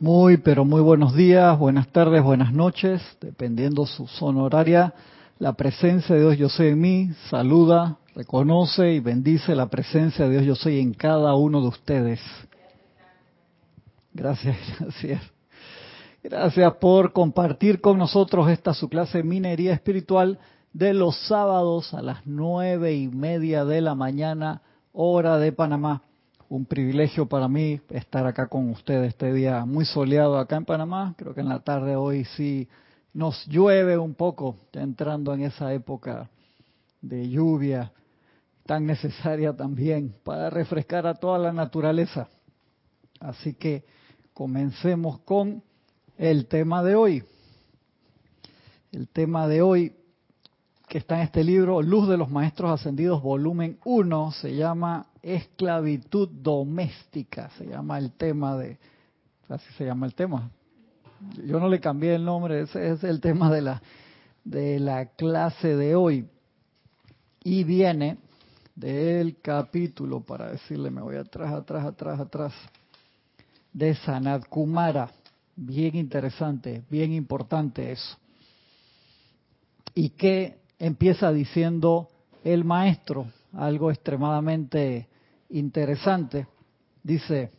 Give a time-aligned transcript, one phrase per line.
[0.00, 4.94] Muy, pero muy buenos días, buenas tardes, buenas noches, dependiendo su zona horaria.
[5.38, 10.30] La presencia de Dios Yo Soy en mí saluda, reconoce y bendice la presencia de
[10.30, 12.18] Dios Yo Soy en cada uno de ustedes.
[14.14, 15.22] Gracias, gracias.
[16.22, 20.38] Gracias por compartir con nosotros esta su clase minería espiritual
[20.72, 24.62] de los sábados a las nueve y media de la mañana,
[24.94, 26.04] hora de Panamá
[26.50, 31.14] un privilegio para mí estar acá con ustedes este día muy soleado acá en Panamá.
[31.16, 32.68] Creo que en la tarde hoy sí
[33.14, 36.28] nos llueve un poco, entrando en esa época
[37.00, 37.92] de lluvia
[38.66, 42.28] tan necesaria también para refrescar a toda la naturaleza.
[43.20, 43.84] Así que
[44.34, 45.62] comencemos con
[46.18, 47.24] el tema de hoy.
[48.90, 49.92] El tema de hoy
[50.88, 56.28] que está en este libro, Luz de los Maestros Ascendidos, volumen 1, se llama Esclavitud
[56.28, 58.78] Doméstica, se llama el tema de,
[59.48, 60.50] así se llama el tema.
[61.44, 63.82] Yo no le cambié el nombre, ese es el tema de la,
[64.44, 66.26] de la clase de hoy.
[67.44, 68.18] Y viene
[68.74, 72.52] del capítulo, para decirle, me voy atrás, atrás, atrás, atrás,
[73.72, 75.10] de Sanat Kumara.
[75.56, 78.16] Bien interesante, bien importante eso.
[79.94, 82.08] Y que empieza diciendo
[82.42, 85.09] el maestro, algo extremadamente
[85.50, 86.46] interesante.
[87.02, 87.50] Dice,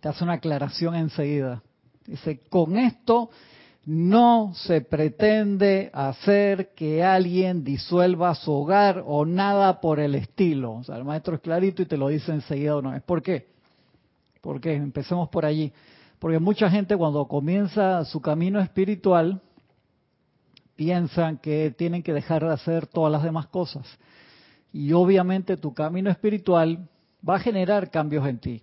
[0.00, 1.62] te hace una aclaración enseguida.
[2.06, 3.30] Dice, con esto
[3.84, 10.74] no se pretende hacer que alguien disuelva su hogar o nada por el estilo.
[10.74, 12.94] O sea, el maestro es clarito y te lo dice enseguida no.
[12.94, 13.48] ¿Es por qué?
[14.40, 15.72] Porque empecemos por allí.
[16.18, 19.40] Porque mucha gente cuando comienza su camino espiritual,
[20.76, 23.86] piensan que tienen que dejar de hacer todas las demás cosas.
[24.72, 26.88] Y obviamente tu camino espiritual
[27.28, 28.62] va a generar cambios en ti.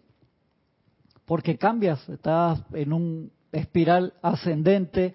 [1.25, 5.13] Porque cambias, estás en un espiral ascendente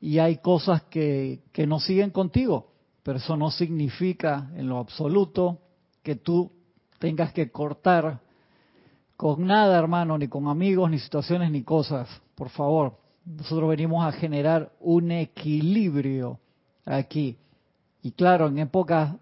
[0.00, 2.72] y hay cosas que, que no siguen contigo.
[3.02, 5.58] Pero eso no significa en lo absoluto
[6.02, 6.50] que tú
[6.98, 8.20] tengas que cortar
[9.16, 12.08] con nada, hermano, ni con amigos, ni situaciones, ni cosas.
[12.34, 16.40] Por favor, nosotros venimos a generar un equilibrio
[16.84, 17.36] aquí.
[18.02, 19.14] Y claro, en épocas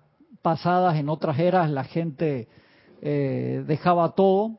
[0.42, 2.48] pasadas, en otras eras, la gente
[3.02, 4.58] eh, dejaba todo,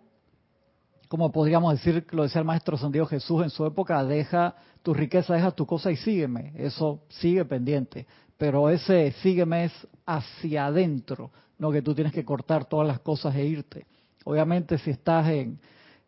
[1.08, 4.94] como podríamos decir, lo decía el maestro San Diego Jesús en su época, deja tu
[4.94, 6.54] riqueza, deja tu cosa y sígueme.
[6.56, 8.08] Eso sigue pendiente.
[8.38, 13.36] Pero ese sígueme es hacia adentro, no que tú tienes que cortar todas las cosas
[13.36, 13.86] e irte.
[14.24, 15.60] Obviamente si estás en,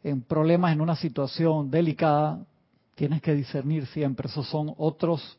[0.03, 2.39] en problemas, en una situación delicada,
[2.95, 4.28] tienes que discernir siempre.
[4.28, 5.38] Esos son otros,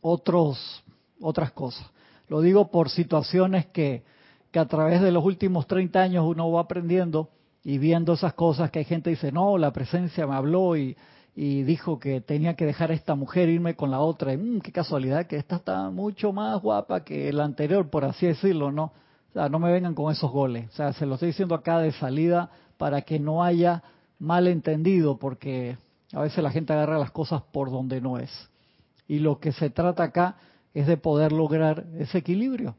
[0.00, 0.84] otros,
[1.20, 1.90] otras cosas.
[2.28, 4.02] Lo digo por situaciones que,
[4.50, 7.28] que a través de los últimos 30 años uno va aprendiendo
[7.62, 10.96] y viendo esas cosas que hay gente que dice, no, la presencia me habló y,
[11.34, 14.32] y dijo que tenía que dejar a esta mujer irme con la otra.
[14.32, 18.26] Y, mmm, qué casualidad que esta está mucho más guapa que la anterior, por así
[18.26, 18.92] decirlo, ¿no?
[19.30, 20.68] O sea, no me vengan con esos goles.
[20.70, 23.82] O sea, se lo estoy diciendo acá de salida para que no haya
[24.18, 25.76] malentendido, porque
[26.12, 28.30] a veces la gente agarra las cosas por donde no es.
[29.08, 30.36] Y lo que se trata acá
[30.74, 32.74] es de poder lograr ese equilibrio,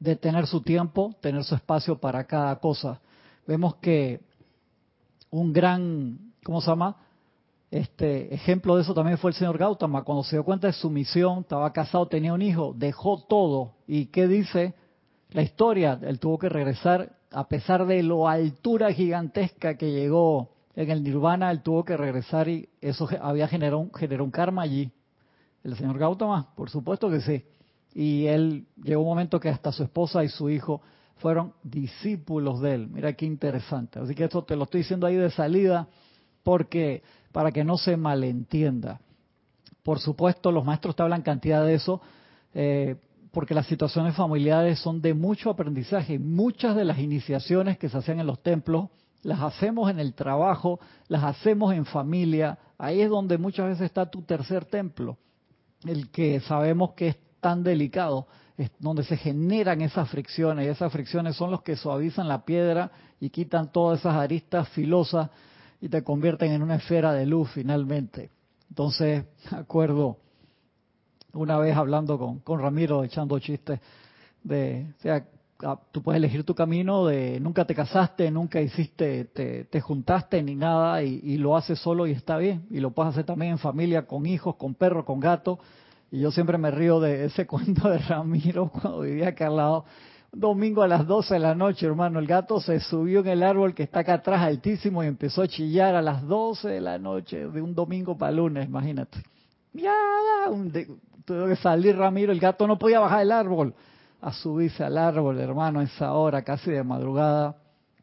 [0.00, 3.00] de tener su tiempo, tener su espacio para cada cosa.
[3.46, 4.20] Vemos que
[5.30, 6.96] un gran, ¿cómo se llama?
[7.70, 10.88] Este ejemplo de eso también fue el señor Gautama, cuando se dio cuenta de su
[10.88, 13.72] misión, estaba casado, tenía un hijo, dejó todo.
[13.86, 14.74] ¿Y qué dice
[15.30, 15.98] la historia?
[16.02, 21.50] Él tuvo que regresar, a pesar de lo altura gigantesca que llegó en el nirvana,
[21.50, 24.90] él tuvo que regresar y eso había generado generó un karma allí.
[25.64, 27.42] El señor Gautama, por supuesto que sí.
[27.94, 30.82] Y él llegó un momento que hasta su esposa y su hijo
[31.16, 32.88] fueron discípulos de él.
[32.88, 33.98] Mira qué interesante.
[33.98, 35.88] Así que esto te lo estoy diciendo ahí de salida
[36.42, 37.02] porque
[37.32, 39.00] para que no se malentienda.
[39.82, 42.00] Por supuesto, los maestros te hablan cantidad de eso,
[42.52, 42.96] eh,
[43.32, 46.18] porque las situaciones familiares son de mucho aprendizaje.
[46.18, 48.90] Muchas de las iniciaciones que se hacen en los templos
[49.22, 52.58] las hacemos en el trabajo, las hacemos en familia.
[52.76, 55.16] Ahí es donde muchas veces está tu tercer templo
[55.86, 58.26] el que sabemos que es tan delicado,
[58.56, 62.90] es donde se generan esas fricciones, y esas fricciones son los que suavizan la piedra
[63.20, 65.30] y quitan todas esas aristas filosas
[65.80, 68.30] y te convierten en una esfera de luz finalmente.
[68.68, 70.18] Entonces, acuerdo
[71.32, 73.80] una vez hablando con, con Ramiro, echando chistes,
[74.42, 75.26] de, o sea,
[75.92, 80.54] tú puedes elegir tu camino de nunca te casaste, nunca hiciste, te, te juntaste ni
[80.54, 82.66] nada y, lo haces solo y está bien.
[82.70, 85.58] Y lo puedes hacer también en familia, con hijos, con perros, con gatos.
[86.10, 89.84] Y yo siempre me río de ese cuento de Ramiro cuando vivía acá al lado.
[90.32, 93.74] domingo a las 12 de la noche, hermano, el gato se subió en el árbol
[93.74, 97.46] que está acá atrás altísimo y empezó a chillar a las 12 de la noche
[97.46, 99.18] de un domingo para lunes, imagínate.
[99.72, 99.92] Ya,
[101.24, 103.74] tuvo que salir Ramiro, el gato no podía bajar el árbol,
[104.24, 107.56] a subirse al árbol, hermano, a esa hora casi de madrugada,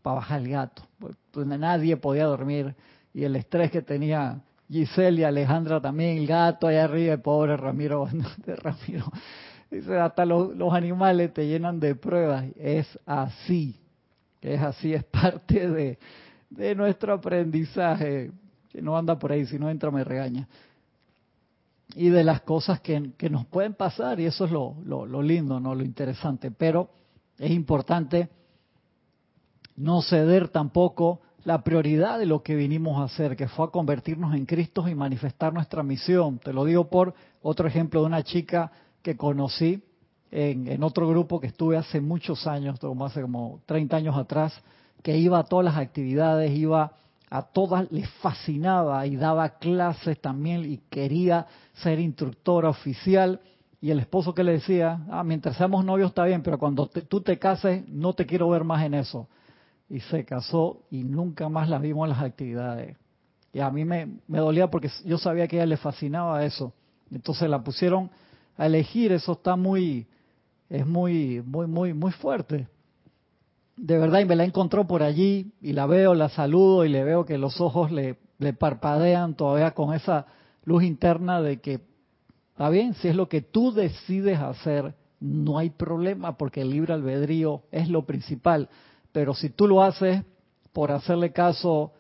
[0.03, 0.83] para bajar el gato.
[1.00, 2.75] Pues, nadie podía dormir
[3.12, 4.39] y el estrés que tenía
[4.69, 8.07] Giselle y Alejandra también, el gato allá arriba, el pobre Ramiro,
[8.45, 9.12] de Ramiro
[9.71, 12.45] Dice, hasta los, animales te llenan de pruebas.
[12.56, 13.79] Es así.
[14.41, 15.97] Es así, es parte de,
[16.51, 18.31] de nuestro aprendizaje.
[18.69, 20.47] Que no anda por ahí, si no entra me regaña.
[21.96, 23.00] Y de las cosas que,
[23.30, 25.76] nos pueden pasar, y eso es lo, lo, lo lindo, ¿no?
[25.76, 26.52] Lo interesante.
[26.52, 26.90] Pero
[27.38, 28.30] es importante
[29.76, 34.36] no ceder tampoco la prioridad de lo que vinimos a hacer, que fue a convertirnos
[34.36, 36.38] en Cristo y manifestar nuestra misión.
[36.40, 38.72] Te lo digo por otro ejemplo de una chica
[39.02, 39.84] que conocí
[40.30, 44.54] en, otro grupo que estuve hace muchos años, como hace como 30 años atrás,
[45.02, 46.94] que iba a todas las actividades, iba
[47.31, 53.39] a todas, le fascinaba y daba clases también y quería ser instructora oficial.
[53.80, 57.22] Y el esposo que le decía, ah, mientras seamos novios está bien, pero cuando tú
[57.22, 59.30] te cases no te quiero ver más en eso.
[59.89, 62.98] Y se casó y nunca más la vimos en las actividades.
[63.54, 66.74] Y a mí me, me dolía porque yo sabía que a ella le fascinaba eso.
[67.10, 68.12] Entonces la pusieron
[68.57, 70.06] a elegir, eso está muy,
[70.69, 72.68] es muy, muy, muy, muy fuerte.
[73.75, 77.03] De verdad, y me la encontró por allí y la veo, la saludo y le
[77.03, 78.18] veo que los ojos le,
[78.53, 80.25] parpadean todavía con esa
[80.65, 81.81] luz interna de que,
[82.51, 86.94] está bien, si es lo que tú decides hacer, no hay problema porque el libre
[86.94, 88.69] albedrío es lo principal.
[89.12, 90.23] Pero si tú lo haces
[90.73, 91.94] por hacerle caso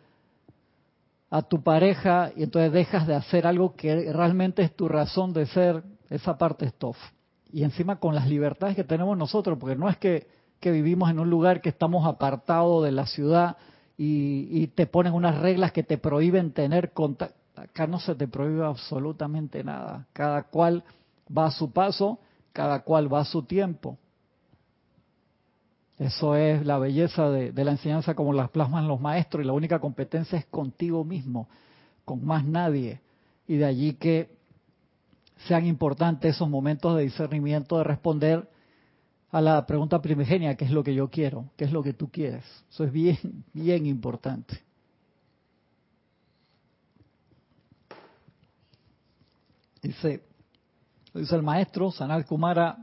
[1.29, 5.45] a tu pareja y entonces dejas de hacer algo que realmente es tu razón de
[5.47, 6.97] ser, esa parte es tough.
[7.53, 10.27] Y encima con las libertades que tenemos nosotros, porque no es que,
[10.69, 13.57] vivimos en un lugar que estamos apartados de la ciudad
[13.97, 17.35] y, te ponen unas reglas que te prohíben tener contacto.
[17.55, 20.07] Acá no se te prohíbe absolutamente nada.
[20.13, 20.83] Cada cual
[21.35, 22.19] va a su paso,
[22.53, 23.97] cada cual va a su tiempo.
[25.99, 29.79] Eso es la belleza de, la enseñanza como las plasman los maestros y la única
[29.79, 31.47] competencia es contigo mismo,
[32.05, 33.01] con más nadie.
[33.47, 34.35] Y de allí que
[35.47, 38.49] sean importantes esos momentos de discernimiento, de responder
[39.31, 41.45] a la pregunta primigenia, ¿qué es lo que yo quiero?
[41.55, 42.43] ¿Qué es lo que tú quieres?
[42.69, 43.17] Eso es bien,
[43.53, 44.61] bien importante.
[49.81, 50.21] Dice,
[51.13, 52.77] dice el maestro Sanal Kumara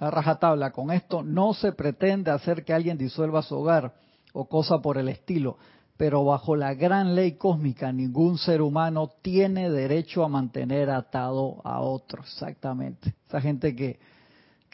[0.00, 3.94] a rajatabla, con esto no se pretende hacer que alguien disuelva su hogar
[4.32, 5.58] o cosa por el estilo,
[5.96, 11.80] pero bajo la gran ley cósmica ningún ser humano tiene derecho a mantener atado a
[11.80, 13.14] otro, exactamente.
[13.28, 14.00] Esa gente que,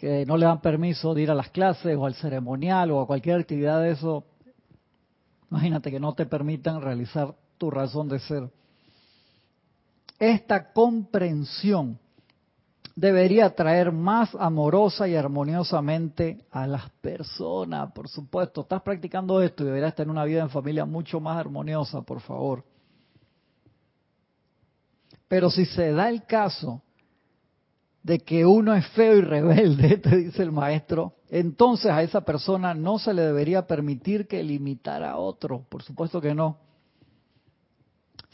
[0.01, 3.07] que no le dan permiso de ir a las clases o al ceremonial o a
[3.07, 4.25] cualquier actividad de eso,
[5.51, 8.51] imagínate que no te permitan realizar tu razón de ser.
[10.19, 11.99] Esta comprensión
[12.97, 18.63] debería traer más amorosa y armoniosamente a las personas, por supuesto.
[18.63, 22.65] Estás practicando esto y deberías tener una vida en familia mucho más armoniosa, por favor.
[25.29, 26.81] Pero si se da el caso
[28.03, 32.75] de que uno es feo y rebelde, te dice el maestro, entonces a esa persona
[32.75, 35.65] no se le debería permitir que limitara a otro.
[35.69, 36.59] Por supuesto que no.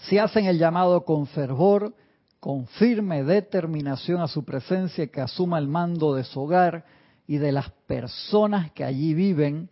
[0.08, 1.94] Si hacen el llamado con fervor,
[2.38, 6.84] con firme determinación a su presencia que asuma el mando de su hogar
[7.26, 9.68] y de las personas que allí viven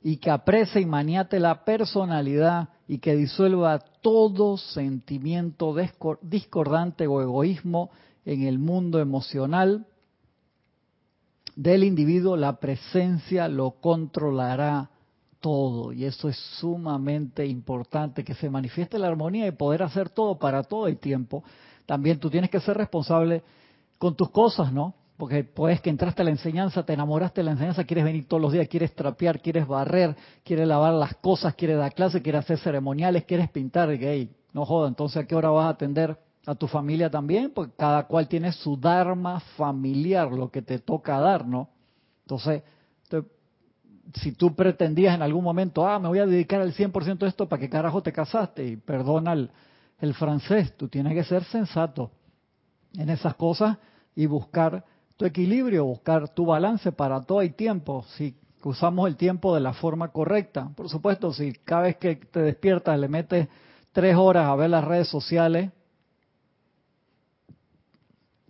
[0.00, 5.74] y que aprecie y maniate la personalidad y que disuelva todo sentimiento
[6.22, 7.90] discordante o egoísmo
[8.28, 9.86] en el mundo emocional
[11.56, 14.90] del individuo, la presencia lo controlará
[15.40, 15.94] todo.
[15.94, 20.62] Y eso es sumamente importante, que se manifieste la armonía y poder hacer todo para
[20.62, 21.42] todo el tiempo.
[21.86, 23.42] También tú tienes que ser responsable
[23.96, 24.94] con tus cosas, ¿no?
[25.16, 28.42] Porque puedes que entraste a la enseñanza, te enamoraste de la enseñanza, quieres venir todos
[28.42, 32.58] los días, quieres trapear, quieres barrer, quieres lavar las cosas, quieres dar clases, quieres hacer
[32.58, 36.54] ceremoniales, quieres pintar, y hey, no joda, entonces a qué hora vas a atender a
[36.54, 41.46] tu familia también, porque cada cual tiene su dharma familiar, lo que te toca dar,
[41.46, 41.68] ¿no?
[42.22, 42.62] Entonces,
[44.14, 47.46] si tú pretendías en algún momento, ah, me voy a dedicar al 100% a esto,
[47.46, 48.66] ¿para qué carajo te casaste?
[48.66, 49.50] Y perdona el,
[50.00, 50.74] el francés.
[50.78, 52.10] Tú tienes que ser sensato
[52.94, 53.76] en esas cosas
[54.16, 54.82] y buscar
[55.18, 58.06] tu equilibrio, buscar tu balance para todo el tiempo.
[58.16, 60.70] Si usamos el tiempo de la forma correcta.
[60.74, 63.48] Por supuesto, si cada vez que te despiertas le metes
[63.92, 65.70] tres horas a ver las redes sociales,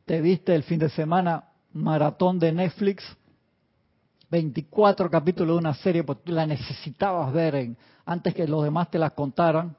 [0.09, 3.05] te viste el fin de semana maratón de Netflix,
[4.31, 8.99] 24 capítulos de una serie, pues tú la necesitabas ver antes que los demás te
[8.99, 9.77] la contaran.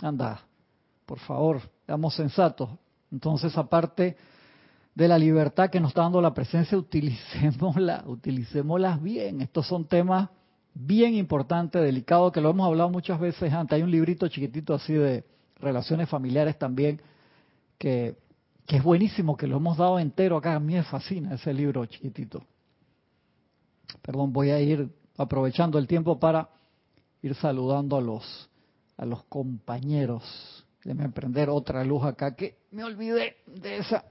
[0.00, 0.40] Anda,
[1.04, 2.70] por favor, seamos sensatos.
[3.10, 4.16] Entonces, aparte
[4.94, 9.40] de la libertad que nos está dando la presencia, utilicémosla, utilicémoslas bien.
[9.40, 10.28] Estos son temas
[10.72, 13.74] bien importantes, delicados, que lo hemos hablado muchas veces antes.
[13.74, 15.24] Hay un librito chiquitito así de
[15.56, 17.00] relaciones familiares también,
[17.76, 18.14] que,
[18.68, 20.54] que es buenísimo, que lo hemos dado entero acá.
[20.54, 22.44] A mí me fascina ese libro chiquitito.
[24.02, 26.50] Perdón, voy a ir aprovechando el tiempo para
[27.22, 28.50] ir saludando a los,
[28.98, 30.66] a los compañeros.
[30.84, 34.04] Déjame prender otra luz acá que me olvidé de esa.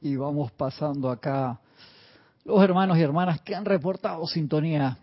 [0.00, 1.60] Y vamos pasando acá
[2.44, 4.98] los hermanos y hermanas que han reportado sintonía.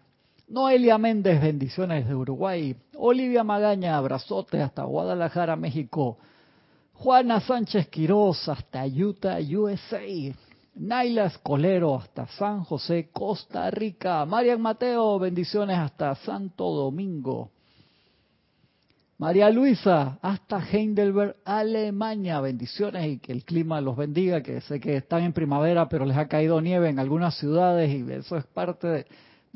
[0.48, 2.76] Noelia Méndez, bendiciones de Uruguay.
[2.96, 6.18] Olivia Magaña, abrazote hasta Guadalajara, México.
[6.94, 10.34] Juana Sánchez Quiroz hasta Utah, USA.
[10.76, 14.26] Naila Escolero hasta San José, Costa Rica.
[14.26, 17.52] Marian Mateo, bendiciones hasta Santo Domingo.
[19.20, 22.40] María Luisa, hasta Heidelberg, Alemania.
[22.40, 26.16] Bendiciones y que el clima los bendiga, que sé que están en primavera, pero les
[26.16, 29.06] ha caído nieve en algunas ciudades y eso es parte de,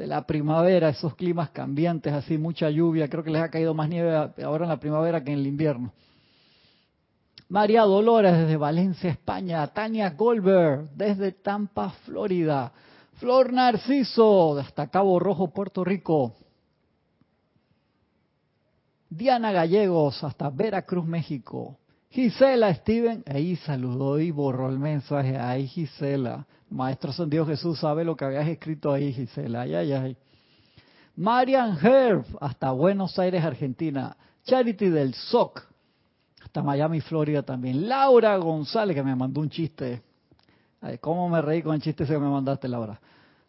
[0.07, 3.07] la primavera, esos climas cambiantes, así mucha lluvia.
[3.07, 5.93] Creo que les ha caído más nieve ahora en la primavera que en el invierno.
[7.47, 9.67] María Dolores desde Valencia, España.
[9.67, 12.71] Tania Goldberg desde Tampa, Florida.
[13.17, 16.33] Flor Narciso hasta Cabo Rojo, Puerto Rico.
[19.11, 21.77] Diana Gallegos hasta Veracruz, México.
[22.11, 25.37] Gisela Steven, ahí saludó y borró el mensaje.
[25.37, 26.47] Ay, Gisela.
[26.69, 29.63] Maestro San Dios Jesús sabe lo que habías escrito ahí, Gisela.
[29.63, 30.17] Ay, ay, ay.
[31.17, 34.15] Marian Herb, hasta Buenos Aires, Argentina.
[34.45, 35.61] Charity del SOC,
[36.41, 37.89] hasta Miami, Florida también.
[37.89, 40.01] Laura González, que me mandó un chiste.
[40.79, 42.97] Ay, ¿Cómo me reí con el chiste que me mandaste, Laura?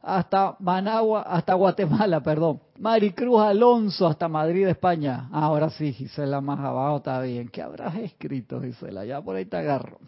[0.02, 2.60] Hasta Managua, hasta Guatemala, perdón.
[2.78, 5.28] Maricruz Alonso, hasta Madrid, España.
[5.30, 7.48] Ahora sí, Gisela, más abajo está bien.
[7.48, 9.04] ¿Qué habrás escrito, Gisela?
[9.04, 9.98] Ya por ahí te agarro.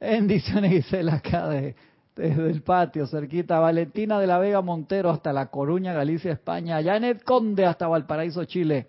[0.00, 1.76] Bendiciones, Gisela, acá de,
[2.16, 3.60] desde el patio, cerquita.
[3.60, 6.82] Valentina de la Vega Montero, hasta La Coruña, Galicia, España.
[6.82, 8.88] Janet Conde, hasta Valparaíso, Chile.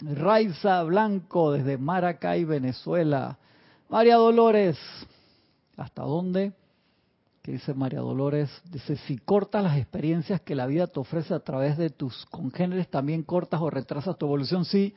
[0.00, 3.38] Raiza Blanco desde Maracay, Venezuela.
[3.88, 4.76] María Dolores,
[5.76, 6.52] ¿hasta dónde?
[7.46, 8.50] ¿Qué dice María Dolores?
[8.72, 12.88] Dice, si cortas las experiencias que la vida te ofrece a través de tus congéneres,
[12.88, 14.64] también cortas o retrasas tu evolución.
[14.64, 14.92] Sí,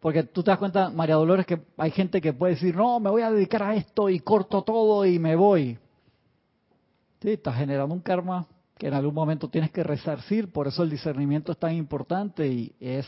[0.00, 3.10] porque tú te das cuenta, María Dolores, que hay gente que puede decir, no, me
[3.10, 5.78] voy a dedicar a esto y corto todo y me voy.
[7.22, 8.44] Sí, estás generando un karma
[8.76, 12.72] que en algún momento tienes que resarcir, por eso el discernimiento es tan importante y
[12.80, 13.06] es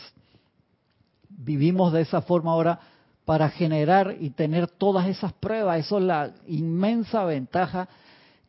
[1.28, 2.78] vivimos de esa forma ahora
[3.24, 5.80] para generar y tener todas esas pruebas.
[5.80, 7.88] Eso es la inmensa ventaja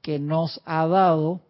[0.02, 1.42] que nos ha dado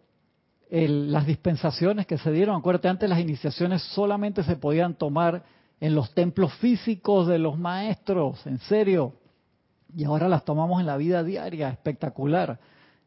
[0.70, 2.56] las dispensaciones que se dieron.
[2.56, 5.44] Acuérdate, antes las iniciaciones solamente se podían tomar
[5.80, 9.14] en los templos físicos de los maestros, en serio.
[9.94, 12.60] Y ahora las tomamos en la vida diaria, espectacular.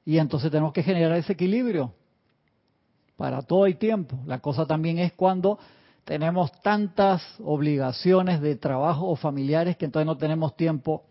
[0.04, 1.94] Y entonces tenemos que generar ese equilibrio
[3.16, 4.18] para todo el tiempo.
[4.26, 5.58] La cosa también es cuando
[6.04, 11.04] tenemos tantas obligaciones de trabajo o familiares que entonces no tenemos tiempo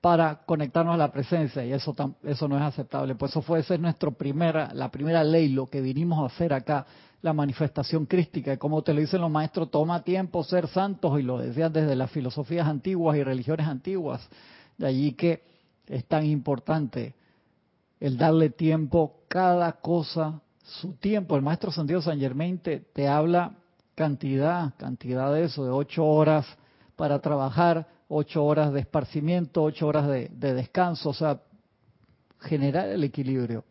[0.00, 3.14] para conectarnos a la presencia y eso eso no es aceptable.
[3.14, 6.52] Pues eso fue esa es nuestra primera la primera ley, lo que vinimos a hacer
[6.52, 6.86] acá,
[7.22, 8.52] la manifestación crística.
[8.52, 11.94] Y como te lo dicen los maestros, toma tiempo ser santos y lo decían desde
[11.96, 14.26] las filosofías antiguas y religiones antiguas.
[14.78, 15.42] De allí que
[15.86, 17.14] es tan importante
[17.98, 21.36] el darle tiempo cada cosa su tiempo.
[21.36, 23.52] El maestro Santiago San Germain te, te habla
[23.94, 26.46] cantidad, cantidad de eso, de ocho horas
[26.96, 31.40] para trabajar, ocho horas de esparcimiento, ocho horas de, descanso, o sea,
[32.40, 33.64] generar el equilibrio.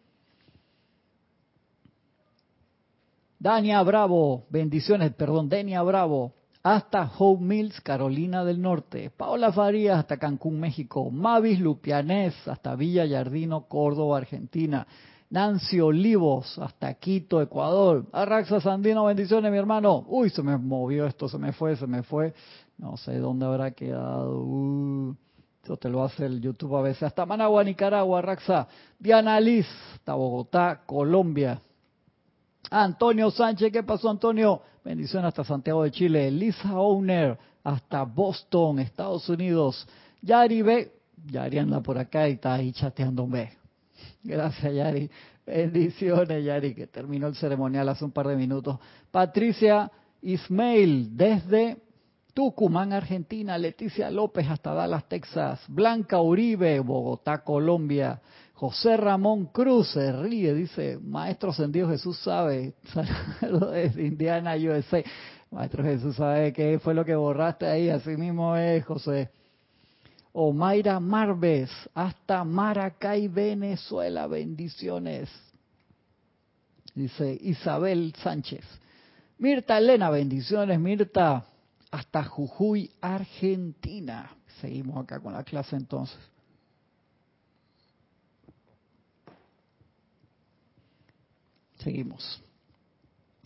[3.38, 9.12] Dania Bravo, bendiciones, perdón, Denia Bravo, hasta Home Mills, Carolina del Norte.
[9.16, 11.10] Paola Farías, hasta Cancún, México.
[11.10, 14.86] Mavis Lupianés, hasta Villa Yardino, Córdoba, Argentina.
[15.30, 18.06] Nancy Olivos, hasta Quito, Ecuador.
[18.12, 20.04] Arraxa Sandino, bendiciones, mi hermano.
[20.08, 22.34] Uy, se me movió esto, se me fue, se me fue.
[22.78, 24.42] No sé dónde habrá quedado.
[24.42, 25.16] Uh,
[25.80, 27.04] te lo hace el YouTube a veces.
[27.04, 28.68] Hasta Managua, Nicaragua, Arraxa.
[28.98, 31.62] Diana Liz, hasta Bogotá, Colombia.
[32.72, 34.62] Antonio Sánchez, ¿qué pasó, Antonio?
[34.84, 36.32] Bendiciones hasta Santiago de Chile.
[36.32, 39.88] Lisa Owner, hasta Boston, Estados Unidos.
[40.24, 40.92] Yari B.
[41.28, 43.59] Yari anda por acá y está ahí chateando un B.
[44.24, 45.10] Gracias, Yari.
[45.46, 48.78] Bendiciones, Yari, que terminó el ceremonial hace un par de minutos.
[49.12, 49.92] Patricia
[50.22, 51.78] Ismail, desde
[52.34, 58.22] Tucumán, Argentina, Leticia López hasta Dallas, Texas, Blanca Uribe, Bogotá, Colombia,
[58.54, 62.74] José Ramón Cruz se ríe, dice, Maestro Ascendido Jesús sabe,
[63.40, 65.02] saludos desde Indiana, USA.
[65.52, 69.32] Maestro Jesús sabe qué fue lo que borraste ahí, así mismo es, José.
[70.42, 75.30] Omaira Marves, hasta Maracay, Venezuela, bendiciones.
[76.96, 78.64] Dice Isabel Sánchez.
[79.38, 81.46] Mirta Elena, bendiciones, Mirta
[81.92, 84.32] hasta Jujuy, Argentina.
[84.62, 86.18] Seguimos acá con la clase entonces.
[91.80, 92.42] Seguimos.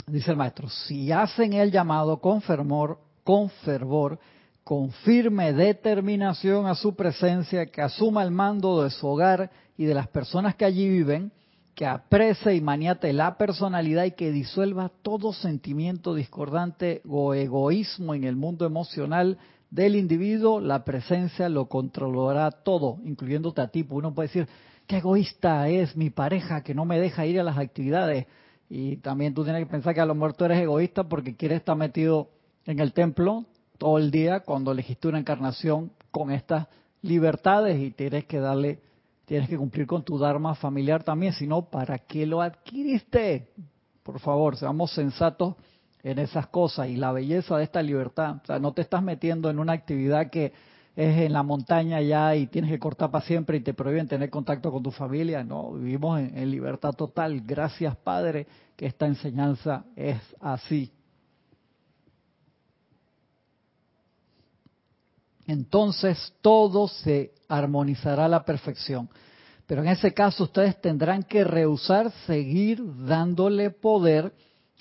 [0.05, 4.19] Dice el maestro, si hacen el llamado con fervor, con fervor,
[4.63, 9.93] con firme determinación a su presencia, que asuma el mando de su hogar y de
[9.93, 11.31] las personas que allí viven,
[11.75, 18.23] que aprese y maniate la personalidad y que disuelva todo sentimiento discordante o egoísmo en
[18.23, 19.37] el mundo emocional
[19.69, 23.85] del individuo, la presencia lo controlará todo, incluyéndote a ti.
[23.89, 24.47] Uno puede decir,
[24.85, 28.27] qué egoísta es mi pareja que no me deja ir a las actividades.
[28.69, 31.57] Y también tú tienes que pensar que a lo mejor tú eres egoísta porque quieres
[31.57, 32.29] estar metido
[32.65, 33.45] en el templo
[33.83, 36.69] todo el día cuando elegiste una encarnación con estas
[37.01, 38.79] libertades y tienes que darle
[39.25, 43.49] Tienes que cumplir con tu Dharma familiar también, si no, ¿para qué lo adquiriste?
[44.03, 45.55] Por favor, seamos sensatos
[46.01, 48.37] en esas cosas y la belleza de esta libertad.
[48.43, 50.53] O sea, no te estás metiendo en una actividad que
[50.95, 54.29] es en la montaña ya y tienes que cortar para siempre y te prohíben tener
[54.29, 55.43] contacto con tu familia.
[55.43, 57.41] No, vivimos en, en libertad total.
[57.41, 60.91] Gracias, Padre, que esta enseñanza es así.
[65.47, 69.09] Entonces todo se armonizará a la perfección.
[69.67, 74.33] Pero en ese caso ustedes tendrán que rehusar seguir dándole poder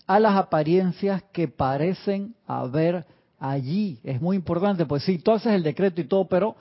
[0.07, 3.07] a las apariencias que parecen haber
[3.39, 4.01] allí.
[4.03, 6.57] Es muy importante, pues sí, tú haces el decreto y todo, pero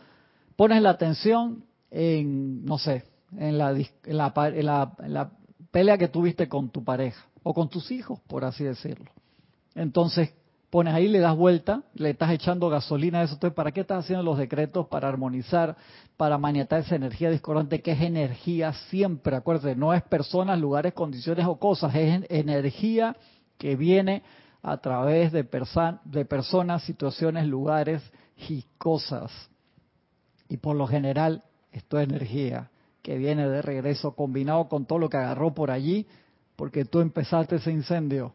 [0.55, 3.03] pones la atención en, no sé,
[3.37, 5.31] en la, en la, en la
[5.71, 9.09] pelea que tuviste con tu pareja o con tus hijos, por así decirlo.
[9.73, 10.33] Entonces,
[10.71, 13.33] pones ahí, le das vuelta, le estás echando gasolina a eso.
[13.33, 14.87] Entonces, ¿para qué estás haciendo los decretos?
[14.87, 15.75] Para armonizar,
[16.15, 19.35] para maniatar esa energía discordante, que es energía siempre.
[19.35, 23.17] Acuérdate, no es personas, lugares, condiciones o cosas, es energía
[23.57, 24.23] que viene
[24.63, 28.01] a través de, personas, situaciones, lugares
[28.49, 29.29] y cosas.
[30.47, 35.09] Y por lo general, esto es energía que viene de regreso combinado con todo lo
[35.09, 36.07] que agarró por allí,
[36.55, 38.33] porque tú empezaste ese incendio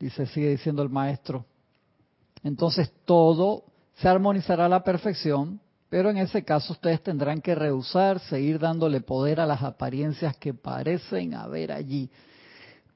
[0.00, 1.44] dice, sigue diciendo el maestro.
[2.42, 3.64] Entonces todo
[3.96, 5.60] se armonizará a la perfección,
[5.90, 10.54] pero en ese caso ustedes tendrán que rehusar seguir dándole poder a las apariencias que
[10.54, 12.10] parecen haber allí.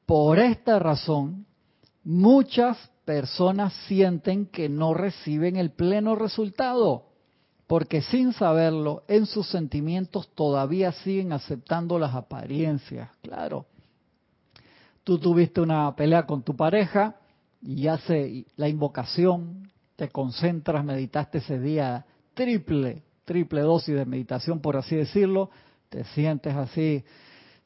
[0.06, 1.46] Por esta razón,
[2.02, 7.08] muchas personas sienten que no reciben el pleno resultado,
[7.66, 13.10] porque sin saberlo, en sus sentimientos todavía siguen aceptando las apariencias.
[13.22, 13.66] Claro,
[15.04, 17.16] tú tuviste una pelea con tu pareja
[17.62, 24.76] y hace la invocación, te concentras, meditaste ese día triple, triple dosis de meditación, por
[24.76, 25.50] así decirlo,
[25.88, 27.04] te sientes así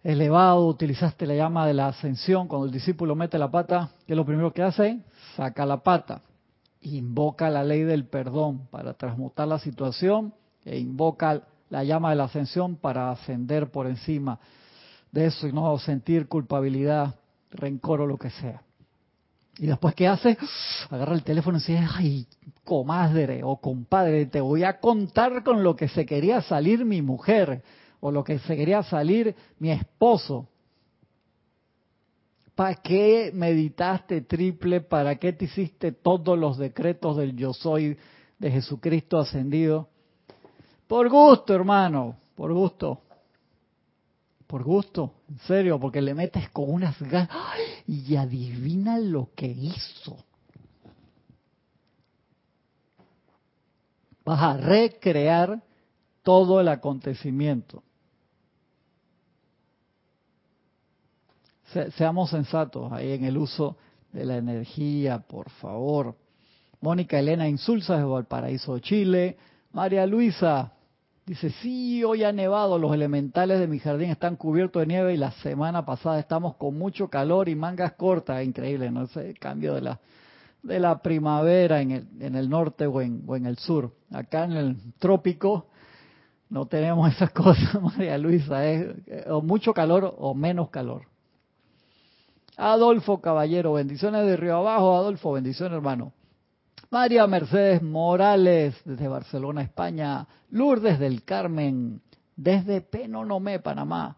[0.02, 4.16] elevado, utilizaste la llama de la ascensión, cuando el discípulo mete la pata, ¿qué es
[4.16, 5.00] lo primero que hace?
[5.36, 6.22] Saca la pata,
[6.82, 12.24] invoca la ley del perdón para transmutar la situación e invoca la llama de la
[12.24, 14.38] ascensión para ascender por encima
[15.10, 17.14] de eso y no sentir culpabilidad
[17.50, 18.62] rencor o lo que sea.
[19.58, 20.38] Y después, ¿qué hace?
[20.88, 22.26] Agarra el teléfono y dice, ay,
[22.64, 27.62] comadre o compadre, te voy a contar con lo que se quería salir mi mujer
[28.00, 30.48] o lo que se quería salir mi esposo.
[32.54, 34.80] ¿Para qué meditaste triple?
[34.80, 37.96] ¿Para qué te hiciste todos los decretos del yo soy
[38.38, 39.88] de Jesucristo ascendido?
[40.86, 43.02] Por gusto, hermano, por gusto
[44.48, 47.30] por gusto, en serio, porque le metes con unas ganas
[47.86, 50.16] y adivina lo que hizo.
[54.24, 55.62] Vas a recrear
[56.22, 57.82] todo el acontecimiento.
[61.96, 63.76] seamos sensatos ahí en el uso
[64.10, 66.16] de la energía, por favor.
[66.80, 69.36] Mónica Elena Insulza de Valparaíso, Chile.
[69.72, 70.72] María Luisa
[71.28, 75.18] Dice, sí, hoy ha nevado, los elementales de mi jardín están cubiertos de nieve y
[75.18, 78.42] la semana pasada estamos con mucho calor y mangas cortas.
[78.42, 79.02] Increíble, ¿no?
[79.02, 80.00] Ese cambio de la,
[80.62, 83.92] de la primavera en el, en el norte o en, o en el sur.
[84.10, 85.66] Acá en el trópico
[86.48, 91.02] no tenemos esas cosas, María Luisa, es o mucho calor o menos calor.
[92.56, 96.14] Adolfo Caballero, bendiciones de Río Abajo, Adolfo, bendiciones hermano.
[96.90, 100.26] María Mercedes Morales, desde Barcelona, España.
[100.50, 102.00] Lourdes del Carmen,
[102.34, 104.16] desde Penonomé, Panamá.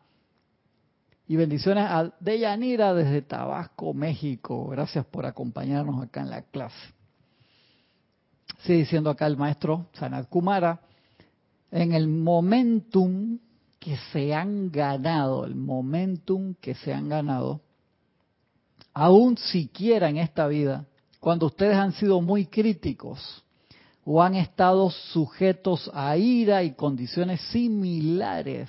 [1.27, 4.69] Y bendiciones a Deyanira desde Tabasco, México.
[4.69, 6.77] Gracias por acompañarnos acá en la clase.
[8.63, 10.81] Sigue diciendo acá el maestro Sanat Kumara,
[11.73, 13.39] en el momentum
[13.81, 17.63] que se han ganado, el momentum que se han ganado,
[18.93, 20.87] aún siquiera en esta vida,
[21.21, 23.45] cuando ustedes han sido muy críticos
[24.05, 28.69] o han estado sujetos a ira y condiciones similares,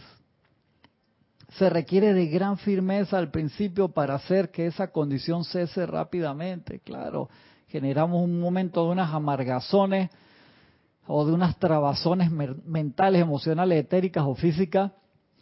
[1.57, 6.79] se requiere de gran firmeza al principio para hacer que esa condición cese rápidamente.
[6.79, 7.29] Claro,
[7.67, 10.09] generamos un momento de unas amargazones
[11.07, 14.91] o de unas trabazones mentales, emocionales, etéricas o físicas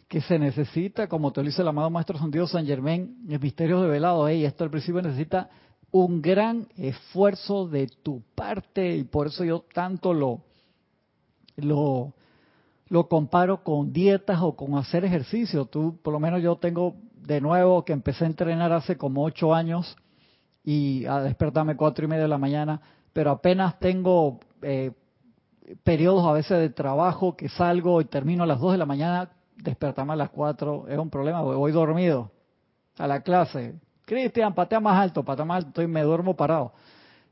[0.08, 3.80] que se necesita, como te lo dice el amado Maestro Santiago San Germán, el misterio
[3.80, 5.48] revelado, y esto al principio necesita
[5.92, 10.42] un gran esfuerzo de tu parte y por eso yo tanto lo,
[11.56, 12.12] lo,
[13.08, 15.66] comparo con dietas o con hacer ejercicio.
[15.66, 19.54] Tú, por lo menos yo tengo de nuevo que empecé a entrenar hace como ocho
[19.54, 19.96] años
[20.64, 22.80] y a despertarme cuatro y media de la mañana,
[23.12, 24.92] pero apenas tengo eh,
[25.82, 29.30] periodos a veces de trabajo que salgo y termino a las dos de la mañana,
[29.56, 32.30] despertarme a las cuatro es un problema, voy dormido
[32.98, 33.74] a la clase,
[34.10, 36.72] Cristian, patea más alto, patea más alto, estoy, me duermo parado.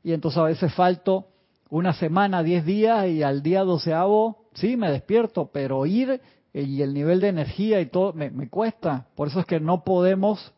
[0.01, 1.27] Y entonces a veces falto
[1.69, 6.21] una semana, diez días y al día doceavo, sí, me despierto, pero ir
[6.53, 9.07] y el nivel de energía y todo me, cuesta.
[9.15, 10.53] Por eso es que no podemos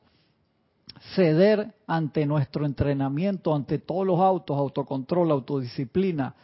[1.15, 6.35] ceder ante nuestro entrenamiento, ante todos los autos, autocontrol, autodisciplina,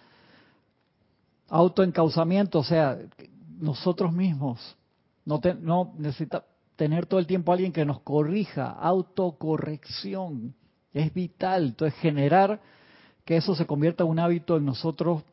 [1.50, 2.98] autoencauzamiento, o sea,
[3.60, 4.76] nosotros mismos.
[5.24, 5.56] No, te,
[6.78, 10.56] tener todo el tiempo alguien que nos corrija, autocorrección,
[10.94, 11.66] es vital.
[11.66, 12.62] Entonces, generar
[13.26, 15.24] que eso se convierta en un hábito en nosotros,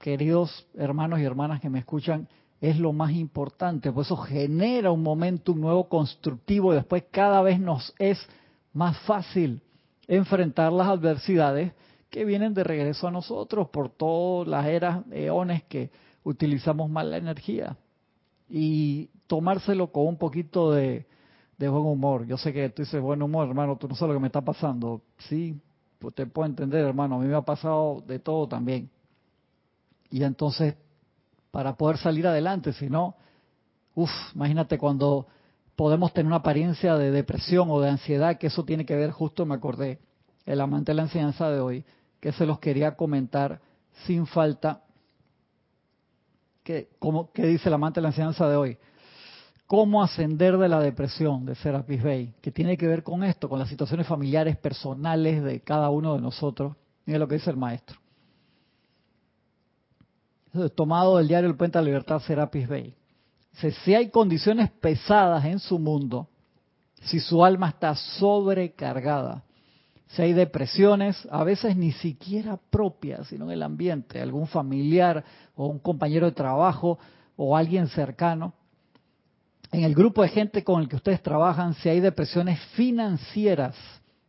[0.00, 2.28] queridos hermanos y hermanas que me escuchan,
[2.60, 3.92] es lo más importante.
[3.92, 8.18] Por eso genera un momento nuevo constructivo y después cada vez nos es
[8.72, 9.60] más fácil
[10.08, 11.72] enfrentar las adversidades
[12.08, 15.90] que vienen de regreso a nosotros por todas las eras, eones que
[16.24, 17.76] utilizamos mal la energía.
[18.48, 21.06] Y tomárselo con un poquito de,
[21.58, 22.26] buen humor.
[22.26, 24.42] Yo sé que tú dices buen humor, hermano, tú no sabes lo que me está
[24.42, 25.02] pasando.
[25.18, 25.60] Sí,
[25.98, 28.90] pues te puedo entender, hermano, a mí me ha pasado de todo también.
[30.10, 30.76] Y entonces,
[31.50, 33.16] para poder salir adelante, si no,
[33.94, 35.26] uff, imagínate cuando
[35.74, 39.44] podemos tener una apariencia de depresión o de ansiedad, que eso tiene que ver, justo
[39.44, 39.98] me acordé,
[40.46, 41.84] el amante de la enseñanza de hoy,
[42.20, 43.60] que se los quería comentar
[44.06, 44.82] sin falta,
[46.66, 48.76] que, como, que dice el amante de la enseñanza de hoy,
[49.68, 53.60] cómo ascender de la depresión de Serapis Bay, que tiene que ver con esto, con
[53.60, 56.74] las situaciones familiares, personales de cada uno de nosotros.
[57.04, 58.00] Mira lo que dice el maestro.
[60.74, 62.96] tomado del diario El Puente de la Libertad Serapis Bay.
[63.52, 66.28] Dice, si hay condiciones pesadas en su mundo,
[67.02, 69.44] si su alma está sobrecargada,
[70.08, 75.24] si hay depresiones, a veces ni siquiera propias, sino en el ambiente, algún familiar
[75.56, 76.98] o un compañero de trabajo
[77.36, 78.54] o alguien cercano,
[79.72, 83.74] en el grupo de gente con el que ustedes trabajan, si hay depresiones financieras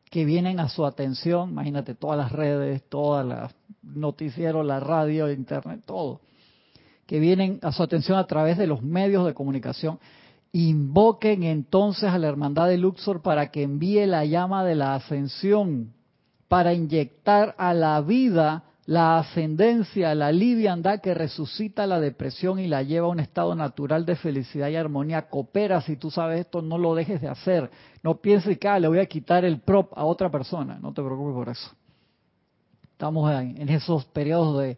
[0.09, 5.81] que vienen a su atención, imagínate todas las redes, todas las noticieros, la radio, internet,
[5.85, 6.21] todo,
[7.05, 9.99] que vienen a su atención a través de los medios de comunicación,
[10.65, 15.93] invoquen entonces a la hermandad de Luxor para que envíe la llama de la ascensión,
[16.47, 22.81] para inyectar a la vida la ascendencia, la liviandad que resucita la depresión y la
[22.83, 25.27] lleva a un estado natural de felicidad y armonía.
[25.27, 27.69] Coopera, si tú sabes esto, no lo dejes de hacer.
[28.01, 30.79] No pienses que ah, le voy a quitar el prop a otra persona.
[30.81, 31.69] No te preocupes por eso.
[32.93, 34.77] Estamos en esos periodos de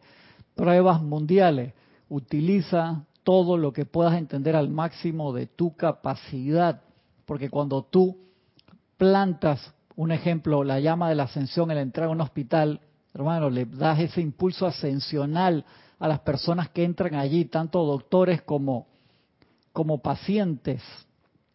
[0.55, 1.73] pruebas mundiales.
[2.09, 6.81] Utiliza todo lo que puedas entender al máximo de tu capacidad.
[7.25, 8.17] Porque cuando tú
[8.97, 12.81] plantas, un ejemplo, la llama de la ascensión en la entrada a un hospital,
[13.13, 15.65] hermano, le das ese impulso ascensional
[15.99, 18.87] a las personas que entran allí, tanto doctores como,
[19.73, 20.81] como pacientes.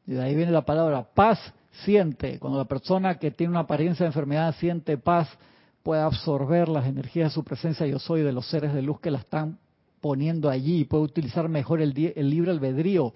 [0.07, 1.39] Y de ahí viene la palabra paz,
[1.85, 2.39] siente.
[2.39, 5.29] Cuando la persona que tiene una apariencia de enfermedad siente paz,
[5.83, 9.11] puede absorber las energías de su presencia yo soy de los seres de luz que
[9.11, 9.59] la están
[10.05, 13.15] poniendo allí puede utilizar mejor el, el libre albedrío.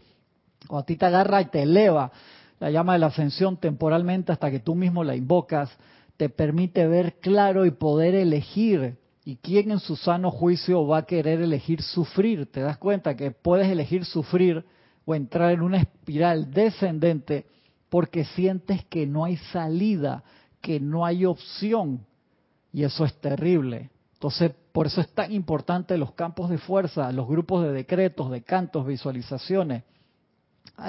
[0.66, 2.10] Cuando a ti te agarra y te eleva
[2.60, 5.70] la llama de la ascensión temporalmente hasta que tú mismo la invocas,
[6.16, 8.96] te permite ver claro y poder elegir.
[9.22, 12.50] ¿Y quién en su sano juicio va a querer elegir sufrir?
[12.50, 14.64] Te das cuenta que puedes elegir sufrir
[15.04, 17.44] o entrar en una espiral descendente
[17.90, 20.24] porque sientes que no hay salida,
[20.62, 22.06] que no hay opción.
[22.72, 23.90] Y eso es terrible.
[24.18, 28.42] Entonces, por eso es tan importante los campos de fuerza, los grupos de decretos, de
[28.42, 29.84] cantos, visualizaciones.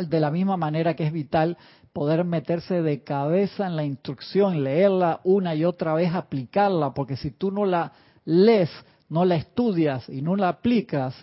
[0.08, 1.56] De la misma manera que es vital
[1.94, 7.30] poder meterse de cabeza en la instrucción, leerla una y otra vez, aplicarla, porque si
[7.30, 7.94] tú no la
[8.26, 8.72] lees,
[9.10, 11.14] no la estudias y no la aplicas,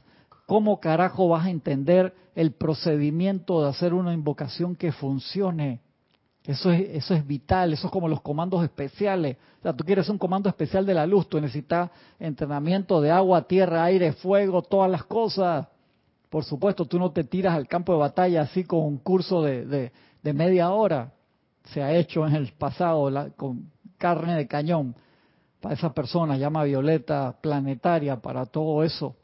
[0.46, 5.80] ¿cómo carajo vas a entender el procedimiento de hacer una invocación que funcione?
[6.46, 9.37] Eso es, eso es vital, eso es como los comandos especiales.
[9.59, 13.42] O sea, tú quieres un comando especial de la luz, tú necesitas entrenamiento de agua,
[13.42, 15.66] tierra, aire, fuego, todas las cosas.
[16.30, 19.90] Por supuesto, tú no te tiras al campo de batalla así con un curso de,
[20.22, 21.12] de, media hora.
[21.72, 24.94] Se ha hecho en el pasado con carne de cañón
[25.61, 29.16] para esa persona, llama violeta planetaria para todo eso.